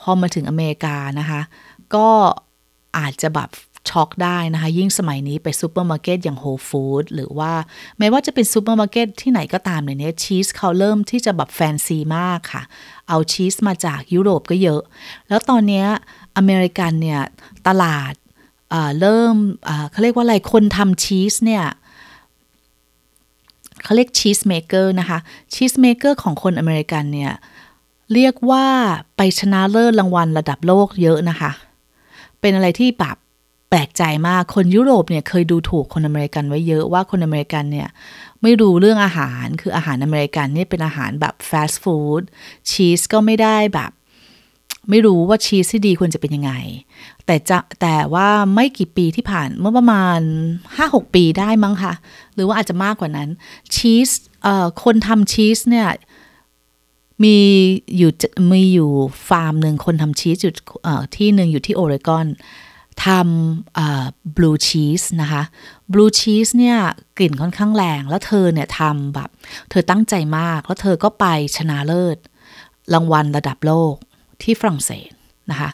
[0.00, 1.40] พอมาถึงอเมริกานะคะ
[1.94, 2.08] ก็
[2.98, 3.50] อาจจะแบบ
[3.88, 7.52] ช็อกได้นะคะ ยิ่งสมัยนี้ไปซูเปอร์มาร์เก็ตอย่าง Whole Foods หรือว่า
[7.98, 12.62] แม้ว่าจะเป็นซูเปอร์มาร์เก็ตที่ไหนก็ตามเนี่ยชีสเขาเริ่มที่จะแบบแฟนซีมากค่ะ
[13.08, 14.82] เอาชีสมาจากยุโรปก็เยอะ
[15.28, 15.84] แล้วตอนนี้
[16.36, 17.22] อเมริกันเนี่ย
[17.68, 18.12] ตลาด
[19.00, 19.34] เริ่ม
[19.90, 21.64] เขาเรียกว่าอะไรคนทำชีสเนี่ย
[23.82, 25.18] เขาเรียก cheese maker นะคะ
[25.54, 27.32] cheese maker ของคนอเมริกันเนี่ย
[28.14, 28.66] เรียกว่า
[29.16, 31.50] ไปชนะเลิศรางวัลระดับโลกเยอะนะคะ
[32.40, 33.16] เป็นอะไรที่แบบ
[33.70, 37.88] แปลกใจมากคนยุโรปเนี่ยเคยดูถูกคนอเมริกันไว้เยอะว่าคนอเมริกันเนี่ย
[38.42, 42.22] ไม่รู้เรื่องอาหารคืออาหารอเมริกันนี่เป็นอาหารแบบฟาสต์ฟู้ด
[42.70, 43.90] ชีสก็ไม่ได้แบบ
[44.90, 46.52] ไม่รู้ว่าชีสที่ดีควรจะเป็นยังไง
[47.26, 50.18] แต่จะแต่ว่าไม่กี่ปีที่ผ่านเมื่อประมาณ
[50.68, 51.92] 5-6 ปีได้มั้งคะ
[52.34, 53.28] หรือว่าอาจจะมากกว่านั้น
[53.74, 54.08] ชีส
[54.82, 55.88] คนทำชีสเนี่ย
[57.24, 57.38] มี
[57.96, 58.10] อยู่
[58.52, 58.90] มีอยู่
[59.28, 60.54] ฟาร์มหนึ่งคนทำชีสอยู่
[61.16, 62.26] ที่หนึ่งอยู่ที่โอเรกอน
[63.06, 65.42] ทำ blue cheese นะคะ
[65.92, 66.76] blue cheese เนี่ย
[67.16, 69.30] กลิ่นค่อนข้างแรง แล้วเธอเนี่ยทำแบบ
[69.70, 71.26] เธอตั้งใจมาก แล้วเธอก็ไป
[71.56, 72.16] ชนะเลิศ
[72.94, 73.94] รางวัลระดับโลก
[74.42, 75.10] ที่ฝรั่งเศส
[75.50, 75.70] นะคะ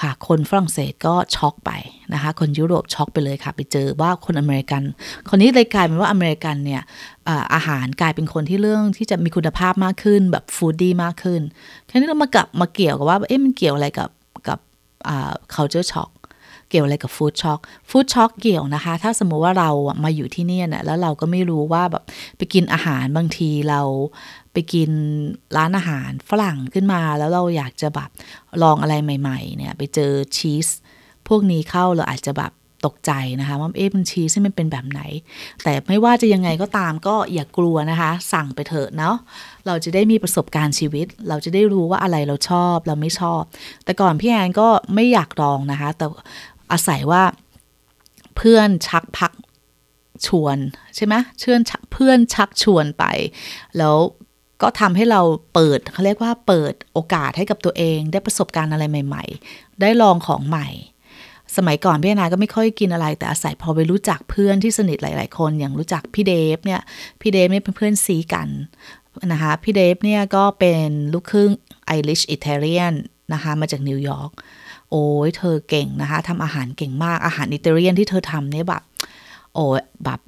[0.00, 1.70] ค่ะคนฝรั่งเศสก็ช็อกไป
[2.12, 4.82] นะคะ คนยุโรปช็อกไปเลยค่ะ ไปเจอว่าคนอเมริกัน
[5.28, 6.82] คนนี้เลยกลายเป็นว่าอเมริกันเนี่ย
[7.54, 11.40] อาหารกลายเป็นคนที่เริ่มที่จะมีคุณภาพมากขึ้นแบบ foodie มากขึ้น
[11.88, 14.10] ทีนี้เรามากลับมาเกี่ยวกับว่าเอ๊ะมันเกี่ยวอะไรกับ
[14.48, 14.58] กับ
[15.54, 16.10] culture shock
[16.70, 17.60] เกี่ยวอะไรกับฟู้ดช็อก
[17.90, 19.70] ฟู้ดช็อกเกี่ยวนะคะ ถ้าสมมุติว่าเรา
[20.04, 22.04] มาอยู่ที่นี่เนี่ยแล้วเราก็ไม่รู้ว่าแบบ
[22.38, 23.80] ไปกินอาหารบางทีเรา
[24.52, 24.90] ไปกิน
[25.56, 28.10] ร้านอาหารฝรั่งขึ้นมาแล้วเราอยากจะแบบ
[28.62, 30.68] ลองอะไรใหม่ ๆ เนี่ยไปเจอชีส
[31.28, 32.52] พวกนี้เข้าเราอาจจะแบบ
[32.86, 35.02] ตกใจนะคะว่าเอ๊ะมันชีสมันเป็นแบบไหน
[35.62, 39.16] แต่ไม่ว่าจะยังไงก็ตามก็อย่ากกลัวนะคะ สั่งไปเถอะเนาะ
[39.66, 43.42] เราจะได้มีประสบการณ์ชีวิต เราจะได้รู้ว่าอะไรเราชอบเราไม่ชอบ
[43.84, 46.06] แต่ก่อนพี่แอนก็ไม่อยากลองนะคะ แต่
[46.72, 47.22] อาศัยว่า
[48.36, 49.32] เพื่อนชักพัก
[50.26, 50.58] ชวน
[50.96, 51.60] ใช่ไหมเชื่อน
[51.92, 53.04] เพื่อนชักชวนไป
[53.78, 53.96] แล้ว
[54.62, 55.20] ก็ทำให้เรา
[55.54, 60.68] เปิดเขาเรียกว่าเปิดโอกาสให้กับตัวเอง ได้ประสบการณ์อะไรใหม่ ๆ ได้ลองของใหม่
[61.56, 66.80] สมัยก่อนพี่นาก็ไม่ค่อยกินอะไร แต่อาศัยพอไปรู้จักเพื่อนที่สนิทหลาย ๆ คนอย่างรู้จักพี่เดฟเนี่ย
[67.20, 68.48] พี่เดฟเนี่ยเป็นเพื่อนซี้กัน
[69.32, 71.50] นะคะพี่เดฟเนี่ยก็เป็นลูกครึ่ง
[71.86, 72.94] ไอริชอิตาเลียน
[73.32, 74.30] นะคะมาจากนิวยอร์ก
[74.90, 78.82] โอ้ยเธอเก่งนะคะทำอาหารเก่งมากอาหารอิตาเลียนที่เธอทำเนี่ยแบบ
[79.54, 80.20] โอ้ยแบบ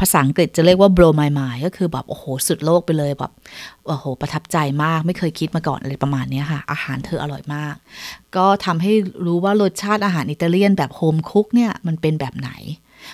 [0.00, 3.32] ภาษาอังกฤษจะเรียกว่า blow my mind ก็คือแบบโอ้โหสุดโลกไปเลยแบบ
[3.86, 7.74] โอ้โหประทับใจมากไม่เคยคิดมาก่อนอะไรประมาณนี้ค่ะ อาหารเธออร่อยมาก
[8.36, 8.92] ก็ทำให้
[9.26, 12.50] รู้ว่ารสชาติอาหารอิตาเลียนแบบ home cook เนี่ยมันเป็นแบบไหน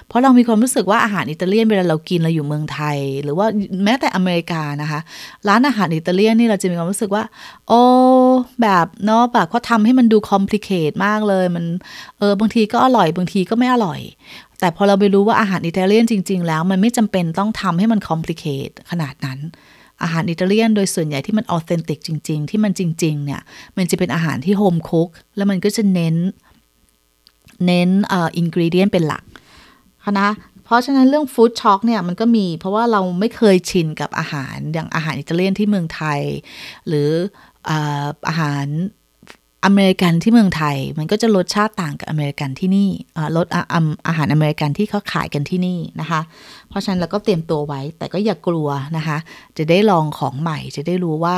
[0.07, 3.47] เพราะเรามีความรู้สึกว่าอาหารอิตาเลียนเวลาเรากินเราอยู่เมืองไทย หรือว่า
[3.85, 5.01] แม้แต่อเมริกานะคะ
[5.49, 7.25] ร้านอาหารอิตาเลียนนี่เราจะมีความรู้สึกว่า
[7.69, 7.81] โอ้
[8.63, 11.65] แบบเนาะแบบเขาทำให้มันดู complicate มากเลยมัน
[12.19, 14.01] เออบางทีก็อร่อยบางทีก็ไม่อร่อย
[14.61, 19.39] แต่พอเราไปรู้ว่าอาหารอิตาเลียนจริง ๆ แล้ว มันไม่จำเป็นต้องทำให้มัน complicate ขนาดนั้น
[20.03, 23.41] อาหารอิตาเลียนโดยส่วนใหญ่ที่มัน authentic จริง ๆ ที่มันจริง ๆ เนี่ย
[23.77, 26.17] มันจะเป็นอาหารที่ home cookแล้วมันก็จะเน้น
[27.67, 29.23] เน้นอ่อ ingredient เป็นหลัก
[30.21, 30.29] นะ
[30.65, 36.21] เพราะฉะนั้นเรื่อง food shock เนี่ยมันก็มี เพราะว่าเราไม่เคยชินกับอาหารอย่างอาหารอิตาเลียนที่เมืองไทย
[36.89, 37.11] หรือ
[38.29, 38.67] อาหาร
[39.67, 42.89] อเมริกันที่เมืองไทย มันก็จะรสชาติต่างกับอเมริกันที่นี่
[43.37, 43.63] รสอา
[44.09, 46.21] อาหารอเมริกันที่เขาขายกันที่นี่นะคะ
[46.69, 49.19] เพราะฉะนั้นเราก็เตรียมตัวไว้ แต่ก็อย่ากกลัวนะคะ
[49.59, 51.37] จะได้ลองของใหม่ จะได้รู้ว่า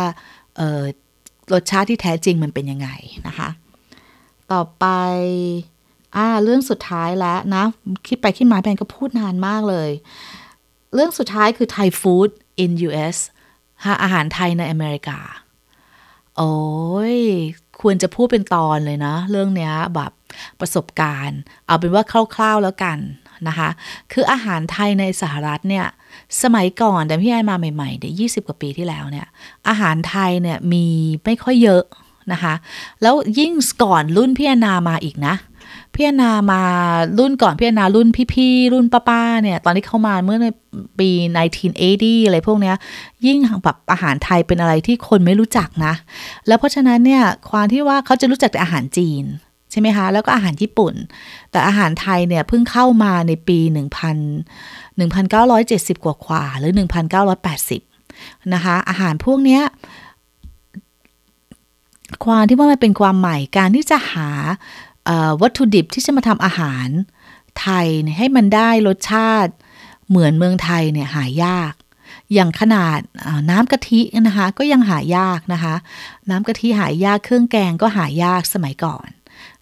[1.52, 2.88] รสชาติที่แท้จริงมันเป็นยังไง
[3.26, 3.48] นะคะ
[4.52, 4.86] ต่อไป
[6.16, 7.64] อ่า เรื่องสุดท้ายแล้วนะ
[8.06, 9.90] คิดไปคิดมาแพนก็พูดนานมากเลย
[10.94, 12.28] เรื่องสุดท้ายคือไทยฟู้ด
[12.64, 13.16] in US
[14.02, 15.18] อาหารไทยในอเมริกา
[16.36, 16.54] โอ้
[17.14, 17.18] ย
[17.80, 20.12] ควรจะพูดเป็นตอนเลยนะ เรื่องเนี้ยแบบ
[20.60, 22.04] ประสบการณ์ เอาเป็นว่า
[22.34, 22.98] คร่าวๆแล้วกัน
[23.48, 23.68] นะคะ
[24.12, 25.86] คืออาหารไทยในสหรัฐเนี่ย
[26.42, 29.26] สมัยก่อนแต่พี่ไอมาใหม่ๆเดี๋ยวยีกว่าปีที่แล้วเนี่ย
[29.68, 30.84] อาหารไทยเนี่ยมี
[31.24, 31.82] ไม่ค่อยเยอะ
[32.32, 32.54] นะคะ
[33.02, 33.52] แล้วยิ่ง
[33.82, 35.34] ก่อนรุ่นพี่อนามาอีกนะ
[35.95, 36.62] พี่นามา
[37.18, 40.47] รุ่นก่อนพี่นารุ่นพี่ๆรุ่นป้าๆเนี่ย ตอนที่เข้ามาเมื่อใน
[40.99, 41.11] ปี
[41.68, 42.76] 1980 อะไรพวกเนี้ย
[43.26, 45.95] ยิ่งแบบอาหารไทยเป็นอะไรที่คนไม่รู้จักนะ
[46.47, 49.24] แล้วเพราะฉะนั้นเนี่ยความที่ว่าเขาจะรู้จักแต่อาหารจีน
[49.70, 50.95] ใช่ไหมคะ แล้วก็อาหารญี่ปุ่น
[51.51, 53.76] แต่อาหารไทยเนี่ยเพิ่งเข้ามาในปี 1,000
[54.99, 56.72] 1970 กว่ากว่าหรือ
[57.43, 59.62] 1980 นะคะ อาหารพวกเนี้ย
[62.24, 64.28] ความที่ว่ามันเป็นความใหม่การที่จะหา
[65.40, 66.88] วัตถุดิบที่จะมาทำอาหาร
[67.61, 67.86] ไทย
[68.18, 69.53] ให้มันได้รสชาติ
[70.09, 71.72] เหมือนเมืองไทยเนี่ยหายาก
[72.32, 72.98] อย่างขนาด
[73.50, 75.74] น้ำกะทินะคะก็ยังหายากนะคะ
[76.30, 79.09] น้ำกะทิหายากเครื่องแกงก็หายากสมัยก่อน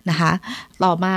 [0.09, 0.33] นะคะ
[0.83, 1.15] ต่อมา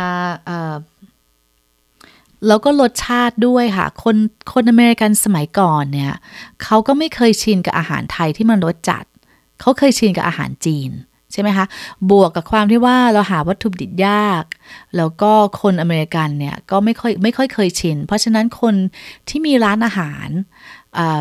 [2.48, 4.16] แล้วก็รสชาติด้วยค่ะ คน
[4.54, 6.14] คนอเมริกันสมัยก่อนเนี่ย
[6.64, 9.06] เขาก็ไม่เคยชินกับอาหารไทยที่มันรสจัด
[9.60, 10.92] เขาเคยชินกับอาหารจีน
[11.34, 11.66] ใช่ไหมคะ
[12.12, 14.44] บวกกับความที่ว่าเราหาวัตถุดิบยาก
[14.98, 15.32] แล้วก็
[15.62, 18.76] คนอเมริกันเนี่ยก็ไม่ค่อยไม่ค่อยเคยชิน เพราะฉะนั้นคน
[19.30, 20.28] ที่มีร้านอาหาร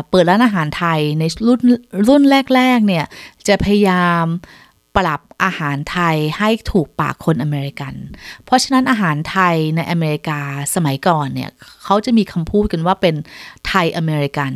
[0.09, 1.61] เปิดร้านอาหารไทยในรุ่น
[2.07, 2.23] รุ่น
[2.55, 3.05] แรกๆเนี่ย
[3.47, 4.25] จะพยายาม
[4.97, 7.93] ปรับอาหารไทยให้ถูกปากคนอเมริกัน
[8.45, 10.39] เพราะฉะนั้นอาหารไทยในอเมริกา
[10.75, 11.49] สมัยก่อนเนี่ย
[11.83, 13.15] เขาจะมีคำพูดกันว่าเป็น
[13.67, 14.51] ไทยอเมริกัน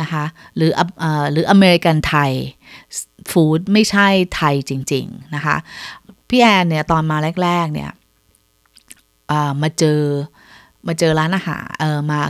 [0.00, 0.24] นะคะ
[0.56, 0.72] หรือ
[1.32, 2.30] หรืออเมริกันไทย
[3.30, 5.56] ฟู้ดไม่ใช่ไทยจริง ๆ นะคะ
[6.28, 7.90] พี่แอนเนี่ยตอนมาแรก ๆ เนี่ย
[9.62, 10.00] มาเจอ
[10.86, 12.20] มาเจอร้านอาหารเออมา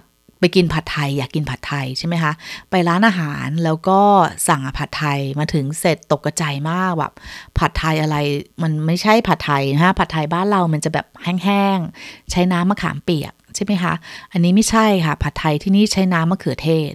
[0.40, 2.32] ไปกินผัดไทยอยากกินผัดไทยใช่ไหมคะ
[2.70, 4.00] ไปร้านอาหารแล้วก็
[4.48, 7.12] สั่งผัดไทยมาถึงเสร็จตกกระจายมากแบบ
[7.58, 8.16] ผัดไทยอะไร
[8.62, 13.94] มันไม่ใช่ผัดไทยนะผัดไทยบ้านเรามันจะแบบแห้งๆใช้น้ำมะขามเปียกใช่ไหมคะ
[14.32, 16.94] อันนี้ไม่ใช่ค่ะผัดไทยที่นี่ใช้น้ำมะเขือเทศ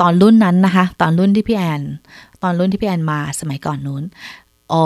[0.00, 1.82] ตอนรุ่นนั้นนะคะ ตอนรุ่นที่พี่แอน
[2.42, 4.04] ตอนรุ่นที่พี่แอนมาสมัยก่อนนู้น
[4.72, 4.82] อ๋อ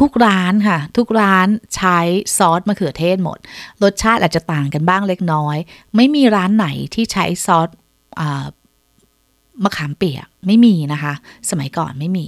[0.00, 1.98] ทุกร้านค่ะ ทุกร้านใช้
[2.36, 3.38] ซอสมะเขือเทศหมด
[3.82, 5.56] รสชาติอาจจะต่างกันบ้างเล็กน้อย
[5.96, 7.68] ไม่มีร้านไหนที่ใช้ซอส
[9.64, 11.12] มะขามเปียกไม่มีนะคะ
[11.50, 12.26] สมัยก่อนไม่มี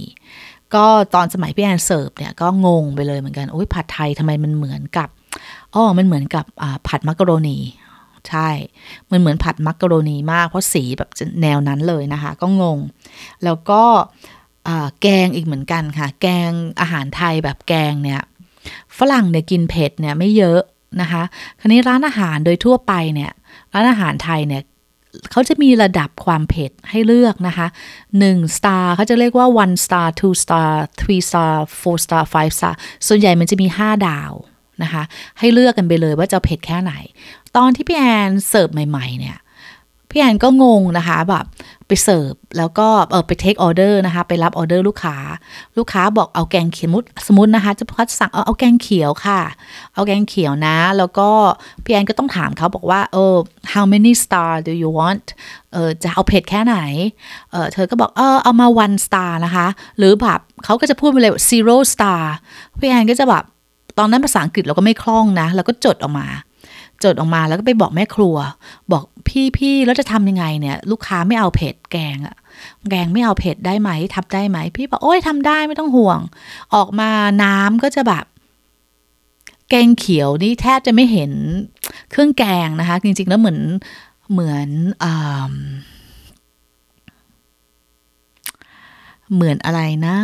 [0.75, 0.85] ก็
[1.15, 5.09] ตอนสมัยพี่แอนเสิร์ฟเนี่ยก็งงไปเลยเหมือนกันโอ้ยผัดไทยทำไมมันเหมือนกับ
[5.73, 6.45] อ๋อมันเหมือนกับ
[6.87, 7.57] ผัดมักกะโรนี
[8.29, 8.49] ใช่
[9.11, 11.09] มันเหมือนผัดมักกะโรนีมาก เพราะสีแบบ
[11.41, 12.79] แนวนั้นเลยนะคะ ก็งง
[13.43, 13.83] แล้วก็
[15.01, 16.51] แกงอีกเหมือนกันค่ะ แกง
[16.81, 18.21] อาหารไทยแบบแกงเนี่ย
[18.97, 20.61] ฝรั่งเนี่ยกินเผ็ดเนี่ยไม่เยอะ
[21.01, 21.23] นะคะ
[21.59, 23.31] คราวนี้ร้านอาหารโดยทั่วไปเนี่ย
[23.73, 24.63] ร้านอาหารไทยเนี่ย
[25.31, 27.67] เขาจะมีระดับความเผ็ดให้เลือกนะคะ
[28.17, 32.73] 1 star เขาจะเรียกว่า one star two star three star four star five star
[33.07, 34.33] ส่วนใหญ่มันจะมี 5 ดาว
[34.83, 35.03] นะคะ
[35.39, 36.93] ให้เลือกกันไปเลยว่าจะเผ็ดแค่ไหน
[37.57, 39.37] ตอนที่พี่แอนเสิร์ฟใหม่ ๆ เนี่ย
[40.11, 41.45] พี่แอนก็งงนะคะแบบ
[41.87, 45.17] ไปเสิร์ฟแล้วก็เออไป take order นะคะ ไปรับออเดอร์ลูกค้า
[45.77, 49.41] ลูกค้าบอกเอาแกงเขียวมุดสมมตินะคะ จะพัดสั่งเอาเอาแกงเขียวค่ะ
[49.93, 51.29] เอาแกงเขียวนะ แล้วก็
[51.83, 53.35] พี่แอนก็ต้องถามเขาบอกว่าเออ
[53.73, 55.25] how many star do you want
[55.73, 56.77] เออจะเอาเผ็ดแค่ไหน
[57.51, 62.21] เออเธอก็บอกเออเอามา one star นะคะ หรือแบบเขาก็จะพูดไปเลย zero star
[62.79, 63.43] พี่แอนก็จะแบบ
[63.97, 66.27] ตอนนั้นภาษาอังกฤษเราก็ไม่คล่องนะเราก็จดออกมา
[67.03, 68.35] จดออกมาแล้วก็ไปบอกแม่ครัว
[68.91, 72.35] บอกพี่พี่แล้วจะทำยังไงเนี่ย ลูกค้าไม่เอาเผ็ดแกงอะ
[72.89, 76.19] แกงไม่เอาเผ็ดได้ไหมทำได้ไหม พี่บอกโอ้ยทำได้ไม่ต้องห่วง
[76.75, 77.09] ออกมา
[77.43, 78.25] น้ำก็จะแบบ
[79.69, 81.31] แกงเขียวนี่แทบจะไม่เห็น
[82.11, 83.59] เครื่องแกงนะคะ จริงๆแล้วเหมือน
[84.31, 84.69] เหมือน
[85.03, 85.05] อ
[89.33, 90.17] เหมือนอะไรนะ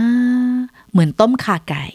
[0.92, 1.86] เหมือนต้มข่าไก่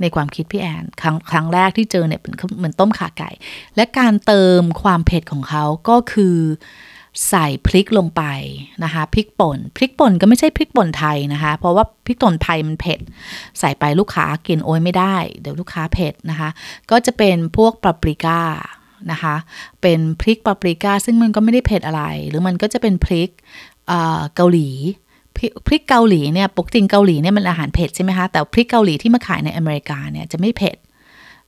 [0.00, 3.30] ในความคิดพี่แอนครั้งครั้งแรกที่เจอเนี่ยเป็นเหมือนต้มขาไก่
[3.76, 6.36] และการเติมความเผ็ดของเขาก็คือ
[7.28, 8.22] ใส่พริกลงไป
[8.84, 13.00] นะคะพริกป่นพริกป่นก็ไม่ใช่พริกป่นไทยนะคะ เพราะว่าพริกป่นไทยมันเผ็ด
[13.58, 16.48] ใส่ไปลูกค้ากินโอ้ยไม่ได้ เดี๋ยวลูกค้าเผ็ดนะคะ
[16.90, 18.40] ก็จะเป็นพวกปาปริก้า
[19.12, 19.36] นะคะ
[19.82, 23.30] เป็นพริกปาปริก้าซึ่งมันก็ไม่ได้เผ็ดอะไร หรือมันก็จะเป็นพริก
[24.34, 24.68] เกาหลี
[25.66, 30.76] พริกเกาหลีเนี่ยปกติเกาหลีเนี่ยมันอาหารเผ็ดใช่ไหมคะ แต่พริกเกาหลีที่มาขายในอเมริกาเนี่ยจะไม่เผ็ด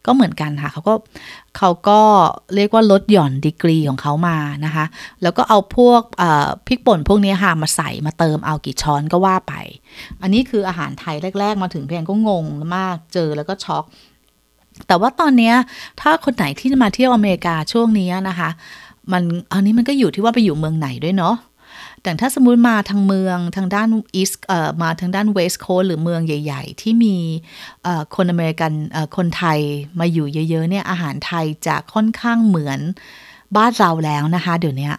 [0.07, 0.95] ก็เหมือนกันค่ะเขาก็
[1.57, 2.01] เขาก็
[2.55, 4.85] เรียกว่าลดหย่อนดีกรีของเขามานะคะ
[5.23, 6.03] แล้วก็เอาพวก
[6.67, 9.55] พริกป่นพวกนี้ค่ะมาใส่มาเติมเอากี่ช้อนก็ว่าไป
[10.23, 12.45] อันนี้คืออาหารไทยแรก ๆ มาถึงเพียงก็งง
[12.77, 13.85] มากเจอแล้วก็ช็อก
[14.87, 15.53] แต่ว่าตอนนี้
[16.01, 18.51] ถ้าคนไหนที่มาเที่ยวอเมริกาช่วงนี้นะคะ
[19.13, 19.23] มัน
[19.53, 21.35] อันนี้มันก็อยู่ที่ว่าไปอยู่เมืองไหนด้วยเนาะ
[22.03, 27.17] แต่ถ้าสมมุติมาทางเมืองทางด้านอีสเอ่อมาทางด้านเวสต์โคสหรือเมืองใหญ่ ๆ ที่มี
[28.17, 28.73] คนอเมริกัน
[29.17, 29.59] คนไทย
[30.01, 32.81] มาอยู่เยอะๆเนี่ยอาหารไทยจะค่อนข้างเหมือน
[33.57, 34.91] บ้านเราแล้วนะคะ เดี๋ยวนี้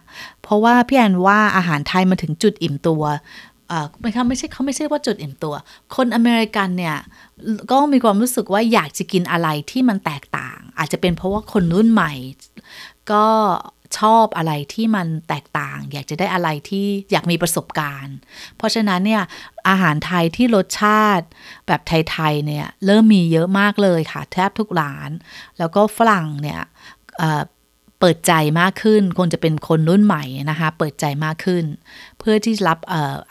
[0.42, 3.02] เพราะว่าพี่แอนว่าอาหารไทยมาถึงจุดอิ่มตัว
[4.00, 5.54] ไม่ใช่ไม่ใช่เขาไม่ใช่ว่าจุดอิ่มตัว
[5.96, 6.96] คนอเมริกันเนี่ย
[7.70, 12.12] ก็มีความรู้สึกว่าอยากจะกินอะไรที่มันแตกต่าง อาจจะเป็นเพราะว่าคนรุ่นใหม่
[13.12, 13.26] ก็
[13.98, 18.16] ชอบอะไรที่มันแตกต่าง อยากจะได้อะไรที่อยากมีประสบการณ์
[18.56, 19.22] เพราะฉะนั้นเนี่ย
[19.68, 21.26] อาหารไทยที่รสชาติ
[21.66, 25.10] แบบไทยๆเนี่ยเริ่มมีเยอะมากเลยค่ะ แทบทุกร้าน
[25.58, 26.60] แล้วก็ฝรั่งเนี่ย
[28.00, 31.64] เปิดใจมากขึ้น คงจะเป็นคนรุ่นใหม่นะคะ เปิดใจมากขึ้น
[32.22, 32.78] เพื่อที่จะรับ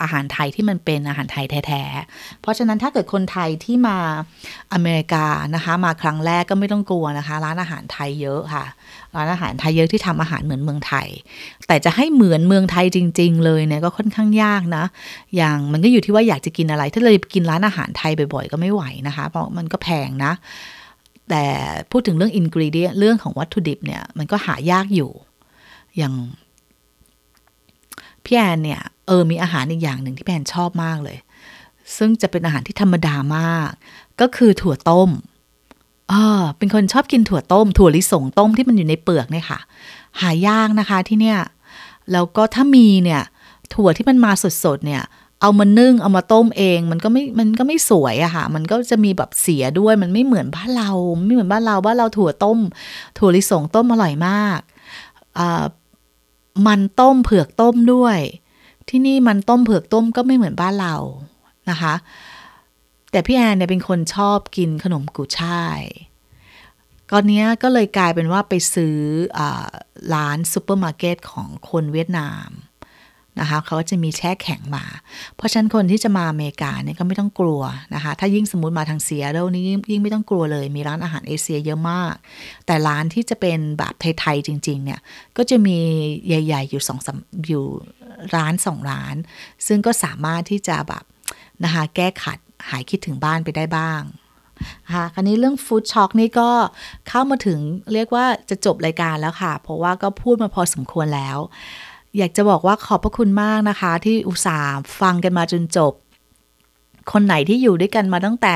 [0.01, 3.97] อาหารไทยที่มันเป็นอาหารไทยแท้ๆ เพราะฉะนั้นถ้าเกิดคนไทยที่มา
[4.73, 5.25] อเมริกา
[5.55, 8.65] นะคะมาครั้งแรกก็ไม่ต้องกลัวนะคะ ร้านอาหารไทยเยอะค่ะ
[9.15, 11.07] ร้านอาหารไทยเยอะที่ทำอาหารเหมือนเมืองไทย
[11.67, 14.83] แต่จะให้เหมือนเมืองไทยจริง ๆ เลยเนี่ยก็ค่อนข้างยากนะ
[15.35, 20.33] อย่างมันก็อยู่ที่ว่าอยากจะกินอะไร ถ้าเลยกินร้านอาหารไทยบ่อยๆ ก็ไม่ไหวนะคะ เพราะมันก็แพงนะ
[21.29, 21.45] แต่
[21.91, 25.11] พูดถึงเรื่องอินกรีเดียเรื่องของวัตถุดิบเนี่ยมันก็หายากอยู่
[25.97, 26.13] อย่าง
[28.25, 31.17] พี่แอนเนี่ยเออมีอาหารอีกอย่างหนึ่งที่พี่แอนชอบมากเลย
[31.97, 33.69] ซึ่งจะเป็นอาหารที่ธรรมดามาก
[34.21, 35.09] ก็คือถั่วต้ม
[36.09, 39.59] เออเป็นคนชอบกินถั่วต้ม ถั่วลิสงต้มที่มันอยู่ในเปลือกเนี่ยค่ะ
[40.21, 41.39] หายากนะคะที่เนี่ย
[42.11, 43.21] แล้วก็ถ้ามีเนี่ย
[43.73, 44.31] ถั่วที่มันมา
[44.63, 45.03] สดๆเนี่ย
[45.41, 50.91] เอามานึ่งเอามาต้มเอง มันก็ไม่มันก็ไม่สวยอะค่ะ มันก็จะมีแบบเสียด้วยมันไม่เหมือนบ้านเรา
[51.25, 52.59] ไม่เหมือนบ้านเราบ้านเราถั่วต้ม
[53.17, 54.59] ถั่วลิสงต้มอร่อยมาก
[56.67, 58.19] มันต้มเผือกต้มด้วย
[58.89, 60.95] ที่นี่มันต้มเผือกต้มก็ไม่เหมือนบ้านเรา
[61.69, 61.93] นะคะ
[63.11, 65.81] แต่พี่แอนเนี่ยเป็นคนชอบกินขนมกุช่าย
[67.11, 68.97] ก่อนนี้ก็เลยกลายเป็นว่าไปซื้อ
[69.37, 69.39] อ
[70.13, 72.49] ร้านซูเปอร์มาร์เก็ตของคนเวียดนาม
[73.41, 74.85] นะคะเขาจะมีแช่แข็งมา
[75.35, 77.61] เพราะฉะนั้นคนที่จะมาอเมริกาเนี่ยก็ไม่ต้องกลัว
[77.95, 82.13] นะคะ ถ้ายิ่งสมมติมาทางเซียโดนี่ยิ่งไม่ต้องกลัวเลย มีร้านอาหารเอเชียเยอะมาก
[82.65, 84.99] แต่ร้านที่จะเป็นแบบไทยๆจริง ๆ เนี่ย
[85.37, 85.77] ก็จะมี
[86.27, 87.09] ใหญ่ ๆ อยู่สองส
[87.47, 87.65] อยู่
[88.35, 89.15] ร้านสองร้าน
[89.67, 91.03] ซึ่งก็สามารถที่จะแบบ
[91.63, 92.39] นะคะแก้ขัด
[92.69, 94.01] หายคิดถึงบ้านไปได้บ้าง
[94.93, 96.49] ค่ะคราวนี้เรื่องฟู้ดช็อกนี่ก็
[97.07, 97.59] เข้ามาถึง
[97.93, 101.37] เรียกว่าจะจบรายการแล้วค่ะ เพราะว่าก็พูดมาพอสมควรแล้ว
[102.17, 105.93] อยากจะบอกว่าขอบพระคุณมากนะคะ ที่อุตส่าห์ฟังกันมาจนจบ
[107.11, 108.55] คนไหนที่อยู่ด้วยกันมาตั้งแต่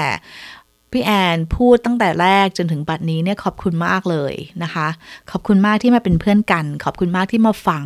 [0.92, 4.34] พี่แอนพูดตั้งแต่แรกจนถึงบัดนี้เนี่ยขอบคุณมากเลย
[4.64, 4.88] นะคะ
[5.32, 7.86] ขอบคุณมากที่มาเป็นเพื่อนกัน ขอบคุณมากที่มาฟัง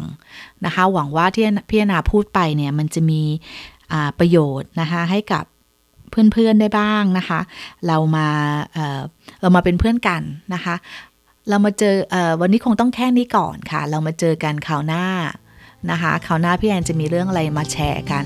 [0.66, 3.22] นะคะ หวังว่าที่พี่นาพูดไปเนี่ยมันจะมี
[4.20, 5.44] ประโยชน์นะคะให้กับ
[6.34, 7.40] เพื่อนๆได้บ้างนะคะ
[7.88, 8.28] เรามา
[8.74, 10.22] เเรามาเป็นเพื่อนกัน
[10.54, 10.76] นะคะ
[11.50, 15.06] เรามาเจออวันนี้คงต้องแค่นี้ก่อนค่ะ เรามาเจอกันคราวหน้า
[15.92, 18.26] นะคะคราวหน้าพี่แอนจะมีเรื่องอะไรมาแชร์กัน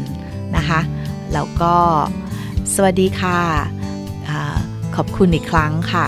[0.55, 0.79] นะคะ
[1.33, 1.75] แล้วก็
[2.73, 3.39] สวัสดีค่ะ
[4.29, 4.31] อ
[4.95, 6.07] ขอบคุณอีกครั้งค่ะ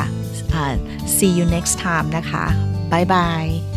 [1.16, 2.46] see you next time นะคะ
[2.92, 3.75] บ๊ายบาย